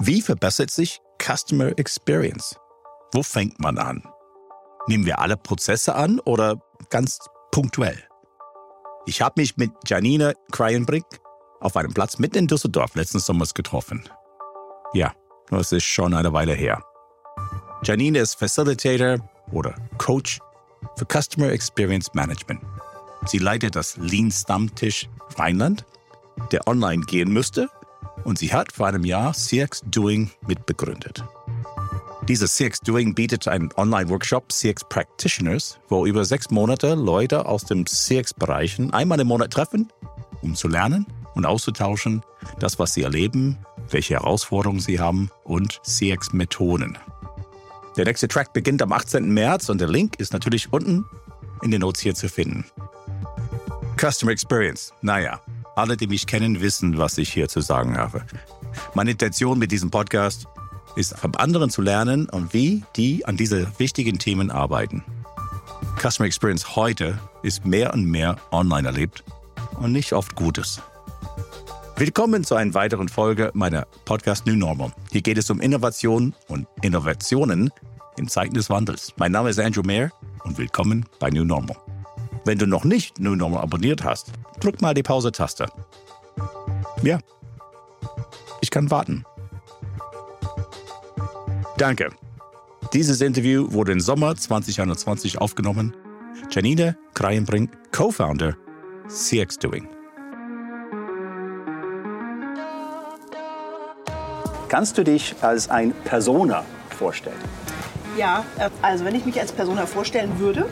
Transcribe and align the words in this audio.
Wie 0.00 0.22
verbessert 0.22 0.70
sich 0.70 1.00
Customer 1.20 1.76
Experience? 1.76 2.54
Wo 3.12 3.24
fängt 3.24 3.58
man 3.58 3.78
an? 3.78 4.04
Nehmen 4.86 5.04
wir 5.06 5.18
alle 5.18 5.36
Prozesse 5.36 5.96
an 5.96 6.20
oder 6.20 6.62
ganz 6.88 7.18
punktuell? 7.50 8.00
Ich 9.06 9.20
habe 9.20 9.40
mich 9.40 9.56
mit 9.56 9.72
Janine 9.86 10.34
Kryenbrink 10.52 11.04
auf 11.58 11.76
einem 11.76 11.92
Platz 11.92 12.20
mitten 12.20 12.38
in 12.38 12.46
Düsseldorf 12.46 12.94
letzten 12.94 13.18
Sommers 13.18 13.54
getroffen. 13.54 14.08
Ja, 14.92 15.12
das 15.50 15.72
ist 15.72 15.84
schon 15.84 16.14
eine 16.14 16.32
Weile 16.32 16.52
her. 16.52 16.80
Janine 17.82 18.20
ist 18.20 18.36
Facilitator 18.36 19.28
oder 19.50 19.74
Coach 19.98 20.38
für 20.96 21.06
Customer 21.06 21.50
Experience 21.50 22.14
Management. 22.14 22.60
Sie 23.26 23.38
leitet 23.38 23.74
das 23.74 23.96
Lean 23.96 24.30
Stammtisch 24.30 25.08
Rheinland, 25.36 25.84
der 26.52 26.68
online 26.68 27.02
gehen 27.04 27.32
müsste, 27.32 27.68
und 28.28 28.38
sie 28.38 28.52
hat 28.52 28.72
vor 28.72 28.86
einem 28.86 29.06
Jahr 29.06 29.32
CX 29.32 29.82
Doing 29.86 30.30
mitbegründet. 30.46 31.24
Dieses 32.28 32.56
CX 32.56 32.80
Doing 32.80 33.14
bietet 33.14 33.48
einen 33.48 33.70
Online-Workshop 33.74 34.52
CX 34.52 34.84
Practitioners, 34.90 35.80
wo 35.88 36.04
über 36.04 36.26
sechs 36.26 36.50
Monate 36.50 36.94
Leute 36.94 37.46
aus 37.46 37.64
den 37.64 37.86
CX-Bereichen 37.86 38.92
einmal 38.92 39.18
im 39.18 39.28
Monat 39.28 39.50
treffen, 39.50 39.90
um 40.42 40.54
zu 40.54 40.68
lernen 40.68 41.06
und 41.34 41.46
auszutauschen, 41.46 42.22
das, 42.58 42.78
was 42.78 42.92
sie 42.92 43.02
erleben, 43.02 43.56
welche 43.88 44.14
Herausforderungen 44.14 44.80
sie 44.80 45.00
haben 45.00 45.30
und 45.44 45.80
CX-Methoden. 45.84 46.98
Der 47.96 48.04
nächste 48.04 48.28
Track 48.28 48.52
beginnt 48.52 48.82
am 48.82 48.92
18. 48.92 49.32
März 49.32 49.70
und 49.70 49.80
der 49.80 49.88
Link 49.88 50.20
ist 50.20 50.34
natürlich 50.34 50.70
unten 50.70 51.06
in 51.62 51.70
den 51.70 51.80
Notes 51.80 52.02
hier 52.02 52.14
zu 52.14 52.28
finden. 52.28 52.66
Customer 53.98 54.32
Experience. 54.32 54.92
Naja, 55.00 55.40
alle, 55.78 55.96
die 55.96 56.08
mich 56.08 56.26
kennen, 56.26 56.60
wissen, 56.60 56.98
was 56.98 57.18
ich 57.18 57.32
hier 57.32 57.48
zu 57.48 57.60
sagen 57.60 57.96
habe. 57.96 58.22
Meine 58.94 59.12
Intention 59.12 59.58
mit 59.58 59.72
diesem 59.72 59.90
Podcast 59.90 60.46
ist, 60.96 61.16
vom 61.16 61.34
anderen 61.36 61.70
zu 61.70 61.82
lernen 61.82 62.28
und 62.28 62.52
wie 62.52 62.82
die 62.96 63.24
an 63.24 63.36
diese 63.36 63.68
wichtigen 63.78 64.18
Themen 64.18 64.50
arbeiten. 64.50 65.04
Customer 66.00 66.26
Experience 66.26 66.76
heute 66.76 67.18
ist 67.42 67.64
mehr 67.64 67.94
und 67.94 68.04
mehr 68.04 68.36
online 68.50 68.88
erlebt 68.88 69.22
und 69.80 69.92
nicht 69.92 70.12
oft 70.12 70.34
Gutes. 70.34 70.82
Willkommen 71.96 72.44
zu 72.44 72.54
einer 72.54 72.74
weiteren 72.74 73.08
Folge 73.08 73.50
meiner 73.54 73.86
Podcast 74.04 74.46
New 74.46 74.54
Normal. 74.54 74.92
Hier 75.10 75.22
geht 75.22 75.38
es 75.38 75.50
um 75.50 75.60
Innovation 75.60 76.34
und 76.48 76.66
Innovationen 76.82 77.70
in 78.16 78.28
Zeiten 78.28 78.54
des 78.54 78.70
Wandels. 78.70 79.14
Mein 79.16 79.32
Name 79.32 79.50
ist 79.50 79.58
Andrew 79.58 79.82
Mayer 79.84 80.10
und 80.44 80.58
willkommen 80.58 81.06
bei 81.18 81.30
New 81.30 81.44
Normal. 81.44 81.76
Wenn 82.48 82.56
du 82.56 82.66
noch 82.66 82.84
nicht 82.84 83.20
New 83.20 83.34
Normal 83.34 83.62
abonniert 83.62 84.04
hast, 84.04 84.32
drück 84.58 84.80
mal 84.80 84.94
die 84.94 85.02
Pause-Taste. 85.02 85.66
Ja, 87.02 87.18
ich 88.62 88.70
kann 88.70 88.90
warten. 88.90 89.26
Danke. 91.76 92.08
Dieses 92.94 93.20
Interview 93.20 93.70
wurde 93.70 93.92
im 93.92 94.00
Sommer 94.00 94.34
2021 94.34 95.38
aufgenommen. 95.38 95.94
Janine 96.50 96.96
Kreienbrink, 97.12 97.70
Co-Founder 97.92 98.56
CX 99.08 99.58
Doing. 99.58 99.86
Kannst 104.70 104.96
du 104.96 105.04
dich 105.04 105.34
als 105.42 105.68
ein 105.68 105.92
Persona 106.04 106.64
vorstellen? 106.98 107.36
Ja, 108.16 108.42
äh, 108.58 108.70
also 108.80 109.04
wenn 109.04 109.14
ich 109.14 109.26
mich 109.26 109.38
als 109.38 109.52
Persona 109.52 109.84
vorstellen 109.84 110.38
würde, 110.38 110.66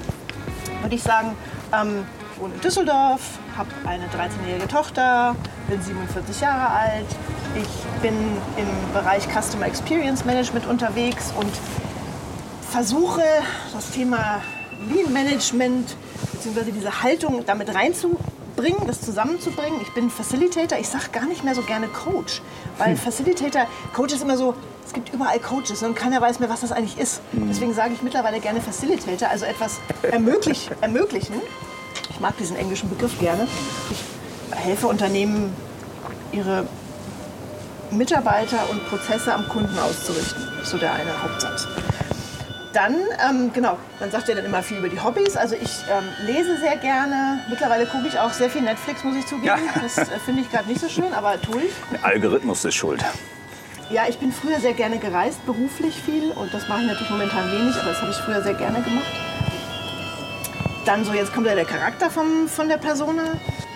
würde 0.81 0.97
ich 0.97 1.03
sagen, 1.03 1.37
ähm, 1.73 2.05
ich 2.33 2.41
wohne 2.41 2.55
in 2.55 2.61
Düsseldorf, 2.61 3.39
habe 3.57 3.71
eine 3.87 4.05
13-jährige 4.07 4.69
Tochter, 4.69 5.35
bin 5.69 5.81
47 5.81 6.41
Jahre 6.41 6.71
alt. 6.71 7.07
Ich 7.55 8.03
bin 8.03 8.15
im 8.57 8.93
Bereich 8.93 9.27
Customer 9.29 9.67
Experience 9.67 10.25
Management 10.25 10.67
unterwegs 10.67 11.33
und 11.39 11.51
versuche 12.71 13.23
das 13.73 13.91
Thema 13.91 14.43
Lean 14.89 15.13
Management 15.13 15.97
bzw. 16.33 16.73
diese 16.73 17.03
Haltung 17.03 17.45
damit 17.47 17.75
reinzubringen, 17.75 18.87
das 18.87 19.01
zusammenzubringen. 19.01 19.81
Ich 19.81 19.93
bin 19.95 20.11
Facilitator, 20.11 20.79
ich 20.79 20.89
sage 20.89 21.09
gar 21.13 21.27
nicht 21.27 21.45
mehr 21.45 21.55
so 21.55 21.63
gerne 21.63 21.89
Coach, 21.89 22.43
weil 22.79 22.91
hm. 22.91 22.97
Facilitator, 22.99 23.67
Coach 23.95 24.13
ist 24.13 24.23
immer 24.23 24.37
so, 24.37 24.55
gibt 24.97 25.13
überall 25.13 25.39
Coaches 25.39 25.83
und 25.83 25.95
keiner 25.95 26.23
weiß 26.23 26.41
mehr, 26.41 26.49
was 26.49 26.63
das 26.63 26.73
eigentlich 26.73 26.99
ist. 26.99 27.21
Hm. 27.33 27.49
Deswegen 27.49 27.75
sage 27.75 27.93
ich 27.93 28.03
mittlerweile 28.03 28.41
gerne 28.41 28.61
Facilitator, 28.63 29.29
also 29.29 29.45
etwas 29.45 29.79
ermöglich, 30.03 30.71
ermöglichen. 30.81 31.35
Ich 32.09 32.19
mag 32.19 32.37
diesen 32.39 32.57
englischen 32.57 32.89
Begriff 32.89 33.19
gerne. 33.21 33.47
Ich 33.91 34.57
helfe 34.59 34.87
Unternehmen, 34.87 35.55
ihre 36.33 36.67
Mitarbeiter 37.91 38.71
und 38.71 38.89
Prozesse 38.89 39.35
am 39.35 39.47
Kunden 39.49 39.79
auszurichten. 39.79 40.49
So 40.65 40.79
der 40.79 40.95
eine 40.95 41.23
Hauptsatz. 41.23 41.69
Dann, 42.73 42.97
ähm, 43.29 43.53
genau, 43.53 43.79
man 44.01 44.11
sagt 44.11 44.29
ja 44.29 44.35
dann 44.35 44.47
immer 44.47 44.63
viel 44.63 44.79
über 44.79 44.89
die 44.89 45.01
Hobbys. 45.01 45.37
Also 45.37 45.57
ich 45.57 45.71
ähm, 45.91 46.05
lese 46.27 46.59
sehr 46.59 46.77
gerne. 46.77 47.41
Mittlerweile 47.51 47.87
gucke 47.87 48.09
ich 48.09 48.19
auch 48.19 48.33
sehr 48.33 48.49
viel 48.49 48.63
Netflix, 48.63 49.05
muss 49.05 49.17
ich 49.17 49.27
zugeben. 49.27 49.47
Ja. 49.47 49.59
Das 49.83 49.99
äh, 49.99 50.19
finde 50.25 50.41
ich 50.41 50.51
gerade 50.51 50.69
nicht 50.69 50.81
so 50.81 50.89
schön, 50.89 51.13
aber 51.13 51.41
tue 51.41 51.65
ich. 51.65 51.73
Der 51.93 52.05
Algorithmus 52.05 52.65
ist 52.65 52.75
schuld. 52.75 53.05
Ja, 53.89 54.03
ich 54.09 54.19
bin 54.19 54.33
früher 54.33 54.59
sehr 54.59 54.73
gerne 54.73 54.99
gereist, 54.99 55.47
beruflich 55.47 55.95
viel. 55.95 56.33
Und 56.33 56.53
das 56.53 56.69
mache 56.69 56.81
ich 56.81 56.87
natürlich 56.89 57.11
momentan 57.11 57.53
wenig, 57.53 57.77
aber 57.77 57.91
das 57.91 58.03
habe 58.03 58.11
ich 58.11 58.17
früher 58.17 58.43
sehr 58.43 58.55
gerne 58.55 58.83
gemacht. 58.83 59.07
Dann 60.85 61.05
so, 61.05 61.13
jetzt 61.13 61.33
kommt 61.33 61.47
ja 61.47 61.55
der 61.55 61.65
Charakter 61.65 62.11
vom, 62.11 62.49
von 62.49 62.69
der 62.69 62.79
Persona. 62.79 63.23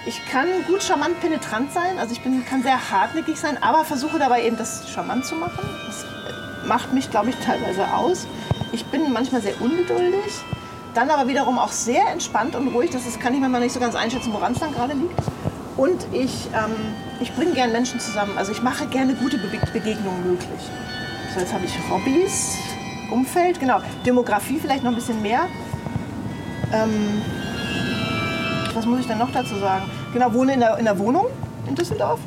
Ich 0.07 0.21
kann 0.27 0.49
gut 0.67 0.83
charmant 0.83 1.21
penetrant 1.21 1.73
sein, 1.73 1.99
also 1.99 2.13
ich 2.13 2.23
bin, 2.23 2.45
kann 2.45 2.63
sehr 2.63 2.91
hartnäckig 2.91 3.39
sein, 3.39 3.63
aber 3.63 3.85
versuche 3.85 4.19
dabei 4.19 4.45
eben 4.45 4.57
das 4.57 4.89
charmant 4.91 5.27
zu 5.27 5.37
machen. 5.37 5.61
Das 5.87 6.05
macht 6.67 6.93
mich, 6.93 7.11
glaube 7.11 7.31
ich, 7.31 7.37
teilweise 7.37 7.93
aus. 7.93 8.27
Ich 8.73 8.85
bin 8.87 9.13
manchmal 9.13 9.43
sehr 9.43 9.61
ungeduldig, 9.61 10.33
dann 10.95 11.11
aber 11.11 11.29
wiederum 11.29 11.59
auch 11.59 11.71
sehr 11.71 12.09
entspannt 12.09 12.57
und 12.57 12.69
ruhig. 12.69 12.91
Das 12.91 13.07
ist, 13.07 13.21
kann 13.21 13.35
ich 13.35 13.41
manchmal 13.41 13.61
nicht 13.61 13.73
so 13.73 13.81
ganz 13.81 13.95
einschätzen, 13.95 14.33
woran 14.33 14.53
es 14.53 14.59
dann 14.59 14.73
gerade 14.73 14.95
liegt. 14.95 15.21
Und 15.77 16.07
ich, 16.13 16.49
ähm, 16.53 16.95
ich 17.21 17.33
bringe 17.35 17.53
gerne 17.53 17.73
Menschen 17.73 18.01
zusammen. 18.01 18.37
Also 18.37 18.53
ich 18.53 18.63
mache 18.63 18.87
gerne 18.87 19.15
gute 19.15 19.39
Be 19.39 19.49
Begegnungen 19.73 20.33
möglich. 20.33 20.61
So, 21.35 21.41
jetzt 21.41 21.53
habe 21.53 21.65
ich 21.65 21.73
Hobbys, 21.91 22.57
Umfeld, 23.11 23.61
genau. 23.61 23.81
Demografie 24.05 24.59
vielleicht 24.59 24.83
noch 24.83 24.91
ein 24.91 24.97
bisschen 24.97 25.21
mehr. 25.23 25.47
Ähm, 26.73 27.23
was 28.75 28.87
muss 28.87 29.01
ich 29.01 29.07
denn 29.07 29.19
noch 29.19 29.33
dazu 29.33 29.57
sagen? 29.59 29.85
Genau, 30.13 30.33
wohne 30.33 30.55
in 30.55 30.61
der, 30.61 30.79
in 30.79 30.85
der 30.85 30.99
Wohnung 30.99 31.27
in 31.69 31.75
Düsseldorf. 31.75 32.21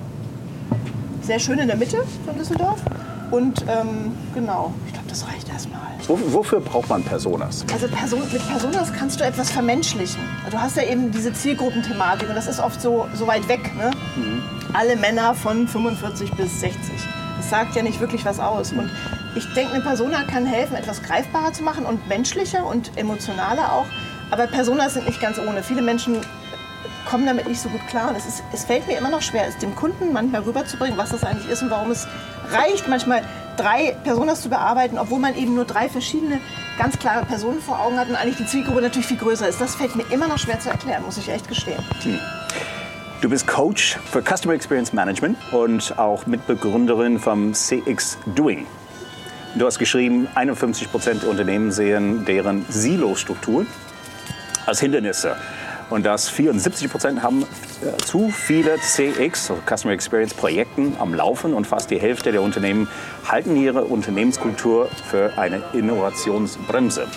Sehr 1.22 1.40
schön 1.40 1.60
in 1.60 1.68
der 1.68 1.78
Mitte 1.78 1.98
von 2.26 2.38
Düsseldorf. 2.38 2.80
Und 3.32 3.62
ähm, 3.64 4.16
genau, 4.36 4.74
ich 4.86 4.94
glaube, 4.94 5.08
das 5.10 5.26
reicht 5.28 5.50
erstmal. 5.50 5.82
Wofür 6.08 6.60
braucht 6.60 6.90
man 6.90 7.02
Personas? 7.04 7.66
Also 7.72 7.88
Person, 7.88 8.22
mit 8.32 8.48
Personas 8.48 8.92
kannst 8.92 9.20
du 9.20 9.24
etwas 9.24 9.50
vermenschlichen. 9.50 10.22
Du 10.52 10.60
hast 10.60 10.76
ja 10.76 10.84
eben 10.84 11.12
diese 11.12 11.34
Zielgruppenthematik 11.34 12.30
und 12.30 12.36
das 12.36 12.48
ist 12.48 12.60
oft 12.60 12.82
so, 12.82 13.08
so 13.14 13.26
weit 13.26 13.48
weg. 13.48 13.72
Ne? 13.78 13.92
Mhm. 14.18 14.44
Alle 14.74 14.96
Männer 14.96 15.36
von 15.36 15.68
45 15.68 16.32
bis 16.32 16.60
60. 16.60 16.80
Das 17.38 17.50
sagt 17.50 17.76
ja 17.76 17.84
nicht 17.84 18.00
wirklich 18.00 18.26
was 18.26 18.40
aus. 18.40 18.72
Und 18.72 18.90
ich 19.36 19.46
denke, 19.54 19.74
eine 19.74 19.84
Persona 19.84 20.24
kann 20.24 20.46
helfen, 20.46 20.76
etwas 20.76 21.02
greifbarer 21.04 21.54
zu 21.54 21.64
machen 21.64 21.86
und 21.86 22.08
menschlicher 22.08 22.66
und 22.66 22.98
emotionaler 22.98 23.72
auch. 23.72 23.86
Aber 24.32 24.48
Personas 24.48 24.96
sind 24.96 25.06
nicht 25.06 25.22
ganz 25.22 25.38
ohne. 25.38 25.62
Viele 25.62 25.82
Menschen 25.82 26.18
kommen 27.06 27.26
damit 27.26 27.48
nicht 27.48 27.62
so 27.62 27.70
gut 27.70 27.86
klar. 27.88 28.10
Und 28.10 28.18
es, 28.18 28.26
ist, 28.26 28.44
es 28.52 28.66
fällt 28.66 28.88
mir 28.88 28.98
immer 28.98 29.10
noch 29.10 29.22
schwer, 29.22 29.48
es 29.48 29.58
dem 29.60 29.76
Kunden 29.76 30.12
manchmal 30.12 30.42
rüberzubringen, 30.42 30.98
was 30.98 31.10
das 31.10 31.24
eigentlich 31.24 31.50
ist 31.50 31.62
und 31.62 31.70
warum 31.70 31.92
es 31.92 32.08
reicht, 32.52 32.88
manchmal 32.88 33.24
drei 33.58 33.96
Personas 34.04 34.42
zu 34.42 34.50
bearbeiten, 34.50 34.98
obwohl 34.98 35.20
man 35.20 35.36
eben 35.36 35.54
nur 35.54 35.66
drei 35.66 35.90
verschiedene 35.90 36.40
ganz 36.80 36.98
klare 36.98 37.26
Personen 37.26 37.62
vor 37.62 37.80
Augen 37.80 38.00
hat 38.00 38.10
und 38.10 38.16
eigentlich 38.16 38.38
die 38.38 38.48
Zielgruppe 38.48 38.82
natürlich 38.82 39.08
viel 39.08 39.18
größer 39.18 39.48
ist. 39.48 39.62
Das 39.62 39.76
fällt 39.76 39.96
mir 39.96 40.06
immer 40.12 40.28
noch 40.28 40.40
schwer 40.40 40.60
zu 40.60 40.70
erklären, 40.70 41.04
muss 41.04 41.18
ich 41.18 41.30
echt 41.30 41.48
gestehen. 41.48 41.84
Hm. 42.02 42.20
Du 43.24 43.30
bist 43.30 43.48
Coach 43.48 43.98
für 44.12 44.22
Customer 44.22 44.54
Experience 44.54 44.92
Management 44.92 45.38
und 45.54 45.98
auch 45.98 46.26
Mitbegründerin 46.28 47.20
vom 47.20 47.54
CX 47.54 48.18
Doing. 48.36 48.68
Du 49.56 49.66
hast 49.66 49.80
geschrieben, 49.80 50.28
51 50.36 50.92
Prozent 50.92 51.24
der 51.24 51.30
Unternehmen 51.30 51.72
sehen 51.72 52.26
deren 52.26 52.66
Silo-Struktur 52.68 53.66
als 54.66 54.82
Hindernisse. 54.82 55.38
Und 55.90 56.06
dass 56.06 56.28
74 56.28 56.92
Prozent 56.92 57.24
haben 57.24 57.44
äh, 57.44 57.96
zu 58.04 58.30
viele 58.30 58.76
CX, 58.82 59.52
also 59.52 59.62
Customer 59.66 59.94
Experience 59.94 60.34
Projekten 60.34 60.98
am 61.00 61.14
Laufen 61.14 61.54
und 61.54 61.66
fast 61.66 61.92
die 61.92 62.02
Hälfte 62.02 62.34
der 62.34 62.42
Unternehmen 62.42 62.90
halten 63.26 63.56
ihre 63.56 63.86
Unternehmenskultur 63.86 64.90
für 65.10 65.38
eine 65.38 65.64
Innovationsbremse. 65.72 67.08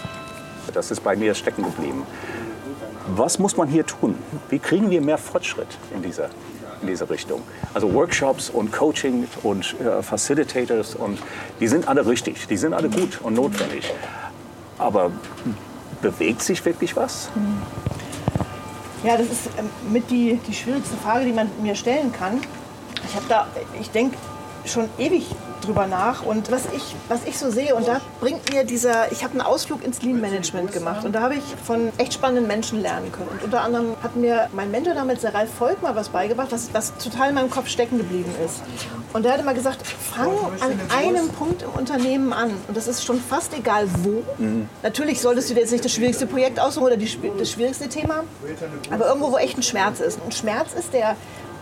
Das 0.72 0.92
ist 0.92 1.02
bei 1.02 1.16
mir 1.16 1.34
stecken 1.34 1.64
geblieben. 1.64 2.04
Was 3.14 3.38
muss 3.38 3.56
man 3.56 3.68
hier 3.68 3.86
tun? 3.86 4.16
Wie 4.48 4.58
kriegen 4.58 4.90
wir 4.90 5.00
mehr 5.00 5.18
Fortschritt 5.18 5.68
in 5.94 6.02
dieser, 6.02 6.28
in 6.82 6.88
dieser 6.88 7.08
Richtung? 7.08 7.40
Also 7.72 7.92
Workshops 7.94 8.50
und 8.50 8.72
Coaching 8.72 9.28
und 9.44 9.76
äh, 9.80 10.02
Facilitators 10.02 10.96
und 10.96 11.18
die 11.60 11.68
sind 11.68 11.86
alle 11.86 12.04
richtig, 12.04 12.46
die 12.48 12.56
sind 12.56 12.74
alle 12.74 12.88
gut 12.88 13.20
und 13.22 13.34
notwendig. 13.34 13.92
Aber 14.78 15.12
bewegt 16.02 16.42
sich 16.42 16.64
wirklich 16.64 16.96
was? 16.96 17.30
Ja, 19.04 19.16
das 19.16 19.28
ist 19.28 19.50
ähm, 19.56 19.70
mit 19.92 20.10
die, 20.10 20.40
die 20.48 20.54
schwierigste 20.54 20.96
Frage, 20.96 21.26
die 21.26 21.32
man 21.32 21.48
mir 21.62 21.76
stellen 21.76 22.12
kann. 22.12 22.40
Ich 23.08 23.14
habe 23.14 23.26
da, 23.28 23.46
ich 23.80 23.90
denke, 23.90 24.16
schon 24.64 24.88
ewig 24.98 25.26
drüber 25.66 25.86
nach. 25.86 26.24
Und 26.24 26.50
was 26.50 26.62
ich, 26.74 26.94
was 27.08 27.20
ich 27.26 27.38
so 27.38 27.50
sehe, 27.50 27.74
und 27.74 27.86
da 27.86 28.00
bringt 28.20 28.52
mir 28.52 28.64
dieser, 28.64 29.12
ich 29.12 29.22
habe 29.22 29.32
einen 29.32 29.42
Ausflug 29.42 29.84
ins 29.84 30.02
Lean 30.02 30.20
Management 30.20 30.72
gemacht 30.72 31.04
und 31.04 31.12
da 31.12 31.20
habe 31.20 31.34
ich 31.34 31.42
von 31.64 31.90
echt 31.98 32.14
spannenden 32.14 32.46
Menschen 32.46 32.80
lernen 32.80 33.12
können. 33.12 33.28
Und 33.28 33.42
unter 33.44 33.60
anderem 33.60 33.96
hat 34.02 34.16
mir 34.16 34.48
mein 34.52 34.70
Mentor 34.70 34.94
damals, 34.94 35.20
der 35.20 35.34
Ralf 35.34 35.52
Volk, 35.52 35.82
mal 35.82 35.94
was 35.94 36.08
beigebracht, 36.08 36.48
was, 36.50 36.72
was 36.72 36.96
total 36.96 37.30
in 37.30 37.34
meinem 37.34 37.50
Kopf 37.50 37.68
stecken 37.68 37.98
geblieben 37.98 38.32
ist. 38.44 38.62
Und 39.12 39.24
der 39.24 39.32
hat 39.32 39.40
immer 39.40 39.54
gesagt, 39.54 39.86
fang 39.86 40.30
an 40.60 40.78
einem 40.94 41.28
Punkt 41.30 41.62
im 41.62 41.70
Unternehmen 41.70 42.32
an. 42.32 42.50
Und 42.68 42.76
das 42.76 42.86
ist 42.86 43.04
schon 43.04 43.20
fast 43.20 43.56
egal 43.56 43.88
wo. 44.02 44.22
Mhm. 44.38 44.68
Natürlich 44.82 45.20
solltest 45.20 45.50
du 45.50 45.54
dir 45.54 45.60
jetzt 45.60 45.72
nicht 45.72 45.84
das 45.84 45.92
schwierigste 45.92 46.26
Projekt 46.26 46.60
aussuchen 46.60 46.86
oder 46.86 46.96
die, 46.96 47.10
das 47.38 47.50
schwierigste 47.50 47.88
Thema, 47.88 48.24
aber 48.90 49.06
irgendwo, 49.06 49.32
wo 49.32 49.38
echt 49.38 49.56
ein 49.56 49.62
Schmerz 49.62 50.00
ist. 50.00 50.20
Und 50.22 50.34
Schmerz 50.34 50.74
ist 50.74 50.92
der 50.92 51.16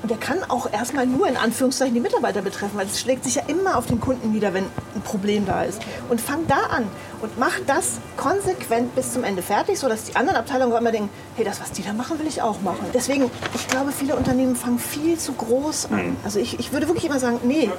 und 0.05 0.11
der 0.11 0.19
kann 0.19 0.45
auch 0.49 0.71
erstmal 0.71 1.07
nur 1.07 1.27
in 1.27 1.39
Anführungszeichen 1.39 1.95
die 1.95 2.01
Mitarbeiter 2.01 2.43
betreffen, 2.43 2.73
weil 2.75 2.85
es 2.85 3.01
schlägt 3.01 3.25
sich 3.25 3.37
ja 3.37 3.43
immer 3.47 3.79
auf 3.79 3.87
den 3.87 4.03
Kunden 4.03 4.33
nieder, 4.33 4.53
wenn 4.53 4.65
ein 4.95 5.01
Problem 5.03 5.47
da 5.47 5.63
ist. 5.63 5.81
Und 6.11 6.21
fang 6.21 6.47
da 6.47 6.59
an 6.77 6.87
und 7.23 7.39
mach 7.39 7.59
das 7.67 8.01
konsequent 8.19 8.95
bis 8.95 9.15
zum 9.15 9.25
Ende 9.25 9.41
fertig, 9.41 9.79
sodass 9.79 10.05
die 10.05 10.15
anderen 10.15 10.37
Abteilungen 10.37 10.77
immer 10.77 10.93
denken, 10.93 11.09
hey, 11.37 11.45
das, 11.47 11.59
was 11.59 11.73
die 11.73 11.83
da 11.83 11.95
machen, 11.95 12.19
will 12.19 12.27
ich 12.27 12.43
auch 12.43 12.61
machen. 12.61 12.85
Deswegen, 12.93 13.31
ich 13.55 13.67
glaube, 13.67 13.93
viele 13.93 14.15
Unternehmen 14.15 14.57
fangen 14.57 14.79
viel 14.79 15.17
zu 15.17 15.33
groß 15.33 15.87
an. 15.91 16.09
Mhm. 16.09 16.17
Also 16.23 16.39
ich, 16.39 16.61
ich 16.61 16.71
würde 16.71 16.87
wirklich 16.87 17.07
immer 17.07 17.19
sagen, 17.19 17.41
nee. 17.43 17.71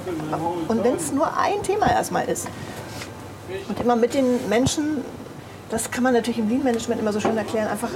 Und 0.66 0.82
wenn 0.82 0.96
es 0.96 1.12
nur 1.12 1.38
ein 1.38 1.62
Thema 1.62 1.88
erstmal 1.88 2.28
ist. 2.28 2.48
Und 3.68 3.78
immer 3.78 3.94
mit 3.94 4.14
den 4.14 4.48
Menschen 4.48 5.04
das 5.68 5.90
kann 5.90 6.04
man 6.04 6.12
natürlich 6.12 6.38
im 6.38 6.48
Lean-Management 6.48 7.00
immer 7.00 7.12
so 7.12 7.20
schön 7.20 7.36
erklären, 7.36 7.66
einfach 7.66 7.90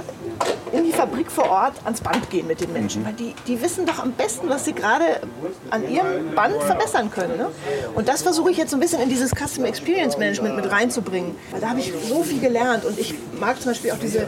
in 0.71 0.85
die 0.85 0.91
Fabrik 0.91 1.31
vor 1.31 1.49
Ort 1.49 1.73
ans 1.83 2.01
Band 2.01 2.29
gehen 2.29 2.47
mit 2.47 2.61
den 2.61 2.71
Menschen. 2.73 3.01
Mhm. 3.01 3.07
Weil 3.07 3.13
die, 3.13 3.35
die 3.47 3.61
wissen 3.61 3.85
doch 3.85 3.99
am 3.99 4.13
besten, 4.13 4.49
was 4.49 4.65
sie 4.65 4.73
gerade 4.73 5.21
an 5.69 5.89
ihrem 5.89 6.33
Band 6.35 6.61
verbessern 6.63 7.11
können. 7.11 7.37
Ne? 7.37 7.47
Und 7.95 8.07
das 8.07 8.21
versuche 8.21 8.51
ich 8.51 8.57
jetzt 8.57 8.71
so 8.71 8.77
ein 8.77 8.79
bisschen 8.79 9.01
in 9.01 9.09
dieses 9.09 9.31
Customer 9.31 9.67
Experience 9.67 10.17
Management 10.17 10.55
mit 10.55 10.71
reinzubringen. 10.71 11.35
Weil 11.51 11.61
da 11.61 11.69
habe 11.69 11.79
ich 11.79 11.93
so 12.07 12.23
viel 12.23 12.39
gelernt. 12.39 12.85
Und 12.85 12.97
ich 12.99 13.13
mag 13.39 13.61
zum 13.61 13.71
Beispiel 13.71 13.91
auch 13.91 13.99
diese 13.99 14.19
äh, 14.19 14.27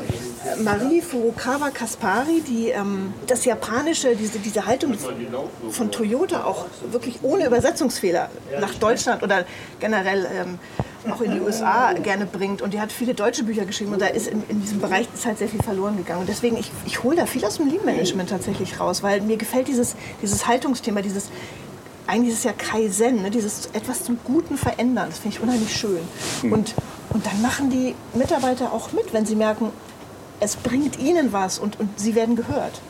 Marie 0.62 1.02
Furukawa 1.02 1.70
Kaspari, 1.70 2.42
die 2.42 2.70
ähm, 2.70 3.14
das 3.28 3.46
japanische, 3.46 4.16
diese, 4.16 4.40
diese 4.40 4.66
Haltung 4.66 4.96
von 5.70 5.92
Toyota 5.92 6.44
auch 6.44 6.66
wirklich 6.92 7.20
ohne 7.24 7.46
Übersetzungsfehler 7.46 8.30
nach 8.60 8.74
Deutschland 8.76 9.24
oder 9.24 9.46
generell 9.80 10.28
ähm, 10.34 10.60
auch 11.10 11.22
in 11.22 11.32
die 11.32 11.40
USA 11.40 11.94
gerne 11.94 12.26
bringt. 12.26 12.62
Und 12.62 12.74
die 12.74 12.80
hat 12.80 12.92
viele 12.92 13.14
deutsche 13.14 13.44
Bücher 13.44 13.66
geschrieben 13.66 13.94
und 13.94 14.02
da 14.02 14.08
ist 14.08 14.28
in, 14.28 14.44
in 14.50 14.62
diesem 14.62 14.80
Bereich 14.80 15.08
ist 15.14 15.26
halt 15.26 15.38
sehr 15.38 15.50
viel 15.50 15.62
verloren 15.62 15.98
gegangen. 15.98 16.22
Und 16.22 16.30
deswegen, 16.30 16.58
ich, 16.58 16.72
ich 16.86 17.04
hole 17.04 17.16
da 17.16 17.26
viel 17.26 17.44
aus 17.46 17.58
dem 17.58 17.68
Lean-Management 17.68 18.30
tatsächlich 18.30 18.80
raus, 18.80 19.04
weil 19.04 19.22
mir 19.22 19.38
gefällt 19.38 19.68
dieses, 19.68 19.96
dieses 20.22 20.48
Haltungsthema, 20.48 21.02
dieses 21.02 21.30
eigentlich 22.06 22.34
ist 22.34 22.40
es 22.40 22.44
ja 22.44 22.54
Kaizen, 22.54 23.22
ne? 23.22 23.32
dieses 23.32 23.68
etwas 23.68 24.04
zum 24.04 24.20
Guten 24.24 24.58
verändern. 24.58 25.08
Das 25.10 25.20
finde 25.20 25.38
ich 25.38 25.44
unheimlich 25.44 25.76
schön. 25.76 26.02
Mhm. 26.42 26.54
Und, 26.54 26.74
und 27.10 27.26
dann 27.26 27.42
machen 27.42 27.70
die 27.70 27.96
Mitarbeiter 28.14 28.74
auch 28.74 28.92
mit, 28.92 29.14
wenn 29.14 29.26
sie 29.26 29.36
merken, 29.36 29.72
es 30.40 30.56
bringt 30.58 31.00
ihnen 31.00 31.32
was 31.32 31.60
und, 31.60 31.80
und 31.80 31.98
sie 32.00 32.16
werden 32.16 32.36
gehört. 32.36 32.82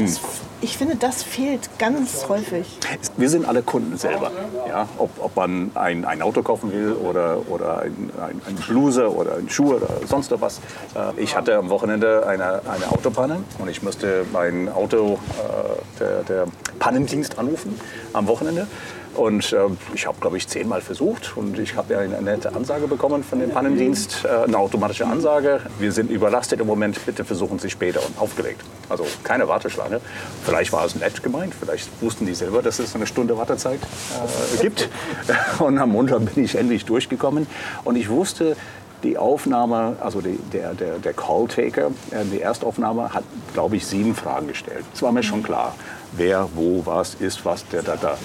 Das, 0.00 0.20
ich 0.60 0.76
finde, 0.76 0.96
das 0.96 1.22
fehlt 1.22 1.68
ganz 1.78 2.28
häufig. 2.28 2.78
Wir 3.16 3.28
sind 3.28 3.46
alle 3.46 3.62
Kunden 3.62 3.96
selber. 3.96 4.30
Ja? 4.68 4.88
Ob, 4.98 5.10
ob 5.18 5.36
man 5.36 5.70
ein, 5.74 6.04
ein 6.04 6.22
Auto 6.22 6.42
kaufen 6.42 6.72
will 6.72 6.92
oder, 6.92 7.48
oder 7.48 7.80
ein, 7.80 8.10
ein, 8.20 8.40
ein 8.46 8.54
Bluse 8.56 9.14
oder 9.14 9.36
ein 9.36 9.48
Schuh 9.48 9.74
oder 9.74 9.88
sonst 10.06 10.32
was. 10.40 10.58
Äh, 10.94 11.20
ich 11.22 11.36
hatte 11.36 11.56
am 11.56 11.68
Wochenende 11.68 12.26
eine, 12.26 12.62
eine 12.66 12.90
Autopanne 12.90 13.44
und 13.58 13.68
ich 13.68 13.82
musste 13.82 14.24
mein 14.32 14.68
Auto, 14.68 15.18
äh, 15.38 15.98
der, 16.00 16.22
der 16.22 16.46
Pannendienst 16.78 17.38
anrufen 17.38 17.78
am 18.12 18.26
Wochenende. 18.26 18.66
Und 19.14 19.52
äh, 19.52 19.58
ich 19.94 20.06
habe, 20.06 20.18
glaube 20.20 20.36
ich, 20.36 20.48
zehnmal 20.48 20.80
versucht 20.80 21.36
und 21.36 21.58
ich 21.58 21.76
habe 21.76 21.94
ja 21.94 22.00
eine 22.00 22.20
nette 22.20 22.54
Ansage 22.54 22.88
bekommen 22.88 23.22
von 23.22 23.38
dem 23.38 23.50
Pannendienst, 23.50 24.24
äh, 24.24 24.44
eine 24.44 24.58
automatische 24.58 25.06
Ansage. 25.06 25.60
Wir 25.78 25.92
sind 25.92 26.10
überlastet 26.10 26.60
im 26.60 26.66
Moment, 26.66 27.04
bitte 27.06 27.24
versuchen 27.24 27.58
Sie 27.58 27.70
später 27.70 28.00
und 28.04 28.18
aufgelegt. 28.18 28.62
Also 28.88 29.06
keine 29.22 29.48
Warteschlange. 29.48 30.00
Vielleicht 30.44 30.72
war 30.72 30.84
es 30.84 30.94
nett 30.96 31.22
gemeint, 31.22 31.54
vielleicht 31.58 31.88
wussten 32.02 32.26
die 32.26 32.34
selber, 32.34 32.62
dass 32.62 32.78
es 32.78 32.94
eine 32.94 33.06
Stunde 33.06 33.36
Wartezeit 33.38 33.80
äh, 33.80 34.62
gibt. 34.62 34.88
Und 35.58 35.78
am 35.78 35.90
Montag 35.90 36.34
bin 36.34 36.44
ich 36.44 36.56
endlich 36.56 36.84
durchgekommen 36.84 37.46
und 37.84 37.96
ich 37.96 38.08
wusste, 38.08 38.56
die 39.04 39.18
Aufnahme, 39.18 39.96
also 40.00 40.20
die, 40.20 40.38
der, 40.52 40.74
der, 40.74 40.98
der 40.98 41.12
Call-Taker, 41.12 41.88
äh, 42.10 42.24
die 42.32 42.40
Erstaufnahme 42.40 43.14
hat, 43.14 43.24
glaube 43.52 43.76
ich, 43.76 43.86
sieben 43.86 44.14
Fragen 44.14 44.48
gestellt. 44.48 44.84
Das 44.92 45.02
war 45.02 45.12
mir 45.12 45.22
schon 45.22 45.42
klar 45.42 45.74
wer, 46.16 46.48
wo, 46.54 46.82
was 46.84 47.14
ist, 47.14 47.44
was, 47.44 47.66
der, 47.68 47.82
da, 47.82 47.96
da. 47.96 48.16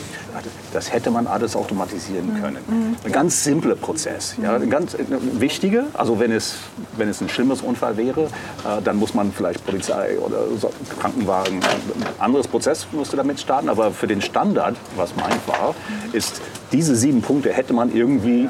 Das 0.73 0.91
hätte 0.91 1.11
man 1.11 1.27
alles 1.27 1.55
automatisieren 1.55 2.33
mhm. 2.33 2.41
können. 2.41 2.57
Mhm. 2.67 2.95
Ein 3.03 3.11
ganz 3.11 3.43
simpler 3.43 3.75
Prozess. 3.75 4.35
Ja, 4.41 4.55
ein 4.55 4.69
ganz 4.69 4.93
äh, 4.93 5.05
wichtiger, 5.33 5.85
also 5.93 6.19
wenn 6.19 6.31
es, 6.31 6.55
wenn 6.97 7.09
es 7.09 7.21
ein 7.21 7.29
schlimmes 7.29 7.61
Unfall 7.61 7.97
wäre, 7.97 8.23
äh, 8.23 8.81
dann 8.83 8.97
muss 8.97 9.13
man 9.13 9.31
vielleicht 9.31 9.65
Polizei 9.65 10.17
oder 10.19 10.43
Krankenwagen, 10.99 11.55
ein 11.57 12.19
anderes 12.19 12.47
Prozess 12.47 12.87
musste 12.91 13.17
damit 13.17 13.39
starten. 13.39 13.69
Aber 13.69 13.91
für 13.91 14.07
den 14.07 14.21
Standard, 14.21 14.75
was 14.95 15.15
meint 15.15 15.47
war, 15.47 15.75
ist, 16.13 16.41
diese 16.71 16.95
sieben 16.95 17.21
Punkte 17.21 17.51
hätte 17.51 17.73
man 17.73 17.93
irgendwie 17.93 18.47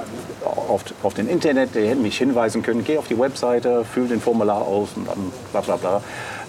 auf, 0.69 0.83
auf 1.03 1.13
den 1.13 1.27
Internet, 1.27 1.75
der 1.75 1.87
hätte 1.87 2.01
mich 2.01 2.17
hinweisen 2.17 2.61
können, 2.61 2.83
geh 2.83 2.97
auf 2.97 3.07
die 3.07 3.17
Webseite, 3.19 3.83
füll 3.83 4.07
den 4.07 4.21
Formular 4.21 4.61
aus 4.61 4.89
und 4.95 5.07
dann 5.07 5.31
bla 5.51 5.61
bla 5.61 5.75
bla. 5.75 6.01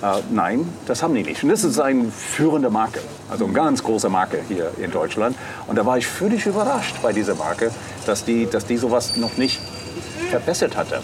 Äh, 0.02 0.22
nein, 0.30 0.68
das 0.86 1.02
haben 1.02 1.14
die 1.14 1.22
nicht. 1.22 1.42
Und 1.42 1.50
das 1.50 1.64
ist 1.64 1.78
eine 1.80 2.10
führende 2.10 2.70
Marke, 2.70 3.00
also 3.30 3.44
eine 3.44 3.54
ganz 3.54 3.82
große 3.82 4.08
Marke 4.08 4.40
hier 4.48 4.72
in 4.78 4.90
Deutschland. 4.90 5.36
Und 5.66 5.76
da 5.76 5.84
war 5.84 5.98
ich 5.98 6.06
völlig 6.06 6.46
überrascht 6.46 6.96
bei 7.02 7.12
dieser 7.12 7.34
Marke, 7.34 7.70
dass 8.06 8.24
die, 8.24 8.46
dass 8.46 8.66
die 8.66 8.76
sowas 8.76 9.16
noch 9.16 9.36
nicht 9.36 9.60
verbessert 10.30 10.76
hatte. 10.76 11.00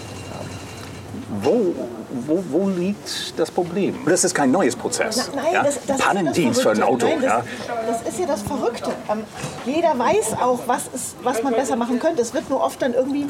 Wo, 1.42 1.74
wo, 2.26 2.42
wo 2.50 2.68
liegt 2.68 3.38
das 3.38 3.50
Problem? 3.50 3.98
Das 4.06 4.24
ist 4.24 4.34
kein 4.34 4.50
neues 4.50 4.76
Prozess. 4.76 5.30
Na, 5.34 5.42
nein, 5.42 5.52
ja? 5.52 5.62
das, 5.62 5.78
das 5.86 5.98
Pannendienst 5.98 6.62
für 6.62 6.70
ein 6.70 6.82
Auto. 6.82 7.06
Nein, 7.06 7.22
das, 7.22 7.24
ja? 7.24 7.44
das, 7.86 8.02
ist 8.02 8.18
ja 8.20 8.26
das 8.26 8.42
Verrückte. 8.42 8.92
Ähm, 9.10 9.24
jeder 9.64 9.98
weiß 9.98 10.34
auch, 10.40 10.60
was, 10.66 10.88
ist, 10.94 11.16
was 11.22 11.42
man 11.42 11.54
besser 11.54 11.76
machen 11.76 11.98
könnte. 11.98 12.22
Es 12.22 12.34
wird 12.34 12.48
nur 12.50 12.62
oft 12.62 12.80
dann 12.82 12.94
irgendwie 12.94 13.26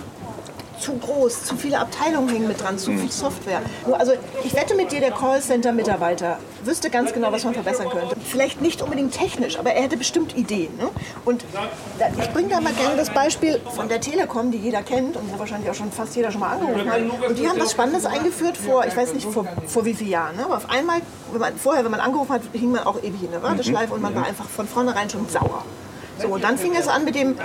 zu 0.80 0.96
groß, 0.96 1.44
zu 1.44 1.56
viele 1.56 1.78
Abteilungen 1.78 2.28
hängen 2.28 2.48
mit 2.48 2.60
dran, 2.60 2.78
zu 2.78 2.92
viel 2.92 3.10
Software. 3.10 3.60
Also 3.92 4.12
ich 4.44 4.54
wette 4.54 4.74
mit 4.74 4.92
dir, 4.92 5.00
der 5.00 5.12
Callcenter-Mitarbeiter 5.12 6.38
wüsste 6.64 6.90
ganz 6.90 7.12
genau, 7.12 7.32
was 7.32 7.44
man 7.44 7.54
verbessern 7.54 7.88
könnte. 7.88 8.16
Vielleicht 8.24 8.60
nicht 8.60 8.82
unbedingt 8.82 9.12
technisch, 9.12 9.58
aber 9.58 9.72
er 9.72 9.82
hätte 9.82 9.96
bestimmt 9.96 10.36
Ideen. 10.36 10.76
Ne? 10.76 10.88
Und 11.24 11.44
ich 12.20 12.30
bringe 12.30 12.48
da 12.48 12.60
mal 12.60 12.72
gerne 12.72 12.96
das 12.96 13.10
Beispiel 13.10 13.60
von 13.74 13.88
der 13.88 14.00
Telekom, 14.00 14.50
die 14.50 14.58
jeder 14.58 14.82
kennt 14.82 15.16
und 15.16 15.32
wo 15.32 15.38
wahrscheinlich 15.38 15.70
auch 15.70 15.74
schon 15.74 15.92
fast 15.92 16.16
jeder 16.16 16.30
schon 16.30 16.40
mal 16.40 16.52
angerufen 16.52 16.90
hat. 16.90 17.00
Und 17.28 17.38
die 17.38 17.48
haben 17.48 17.60
was 17.60 17.72
Spannendes 17.72 18.06
eingeführt 18.06 18.56
vor, 18.56 18.84
ich 18.86 18.96
weiß 18.96 19.14
nicht 19.14 19.26
vor, 19.26 19.46
vor 19.66 19.84
wie 19.84 19.94
vielen 19.94 20.10
Jahren. 20.10 20.36
Ne? 20.36 20.44
Aber 20.44 20.56
auf 20.56 20.70
einmal, 20.70 21.00
wenn 21.32 21.40
man, 21.40 21.56
vorher, 21.56 21.84
wenn 21.84 21.90
man 21.90 22.00
angerufen 22.00 22.32
hat, 22.32 22.42
hing 22.52 22.72
man 22.72 22.84
auch 22.84 22.98
ewig 22.98 23.22
in 23.22 23.30
der 23.30 23.42
Warteschleife 23.42 23.94
und 23.94 24.02
man 24.02 24.14
war 24.14 24.26
einfach 24.26 24.48
von 24.48 24.66
vornherein 24.66 25.08
schon 25.08 25.28
sauer. 25.28 25.64
So, 26.20 26.28
und 26.28 26.44
dann 26.44 26.56
fing 26.58 26.74
es 26.74 26.88
an 26.88 27.04
mit, 27.04 27.14
dem, 27.14 27.36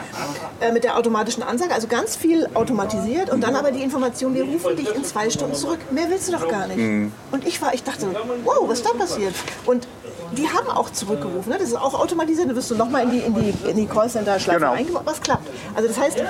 äh, 0.60 0.72
mit 0.72 0.84
der 0.84 0.98
automatischen 0.98 1.44
Ansage, 1.44 1.74
also 1.74 1.88
ganz 1.88 2.16
viel 2.16 2.48
automatisiert 2.54 3.30
und 3.30 3.42
dann 3.42 3.56
aber 3.56 3.72
die 3.72 3.82
Information, 3.84 4.34
wir 4.34 4.44
rufen 4.44 4.76
dich 4.76 4.94
in 4.96 5.04
zwei 5.04 5.30
Stunden 5.30 5.56
zurück. 5.56 5.80
Mehr 5.92 6.10
willst 6.10 6.28
du 6.28 6.34
doch 6.34 6.48
gar 6.48 6.68
nicht. 6.68 6.78
Mhm. 6.78 7.12
Und 7.32 7.48
ich 7.48 7.62
war, 7.62 7.74
ich 7.74 7.84
dachte, 7.84 8.08
wow, 8.44 8.64
was 8.68 8.80
ist 8.80 8.86
da 8.86 8.94
passiert? 8.94 9.36
Und 9.66 9.88
die 10.38 10.48
haben 10.48 10.70
auch 10.70 10.90
zurückgerufen. 10.92 11.52
Ne? 11.52 11.58
Das 11.60 11.68
ist 11.68 11.76
auch 11.76 11.94
automatisiert. 11.94 12.48
Dann 12.48 12.56
wirst 12.56 12.72
du 12.72 12.76
nochmal 12.76 13.04
in 13.04 13.12
die, 13.12 13.20
in 13.20 13.34
die, 13.34 13.70
in 13.70 13.76
die 13.76 13.86
Callcenter-Schleife 13.86 14.60
genau. 14.60 14.72
eingemacht. 14.72 15.06
Was 15.06 15.22
klappt. 15.22 15.48
Also 15.76 15.88
das 15.88 16.00
heißt, 16.00 16.24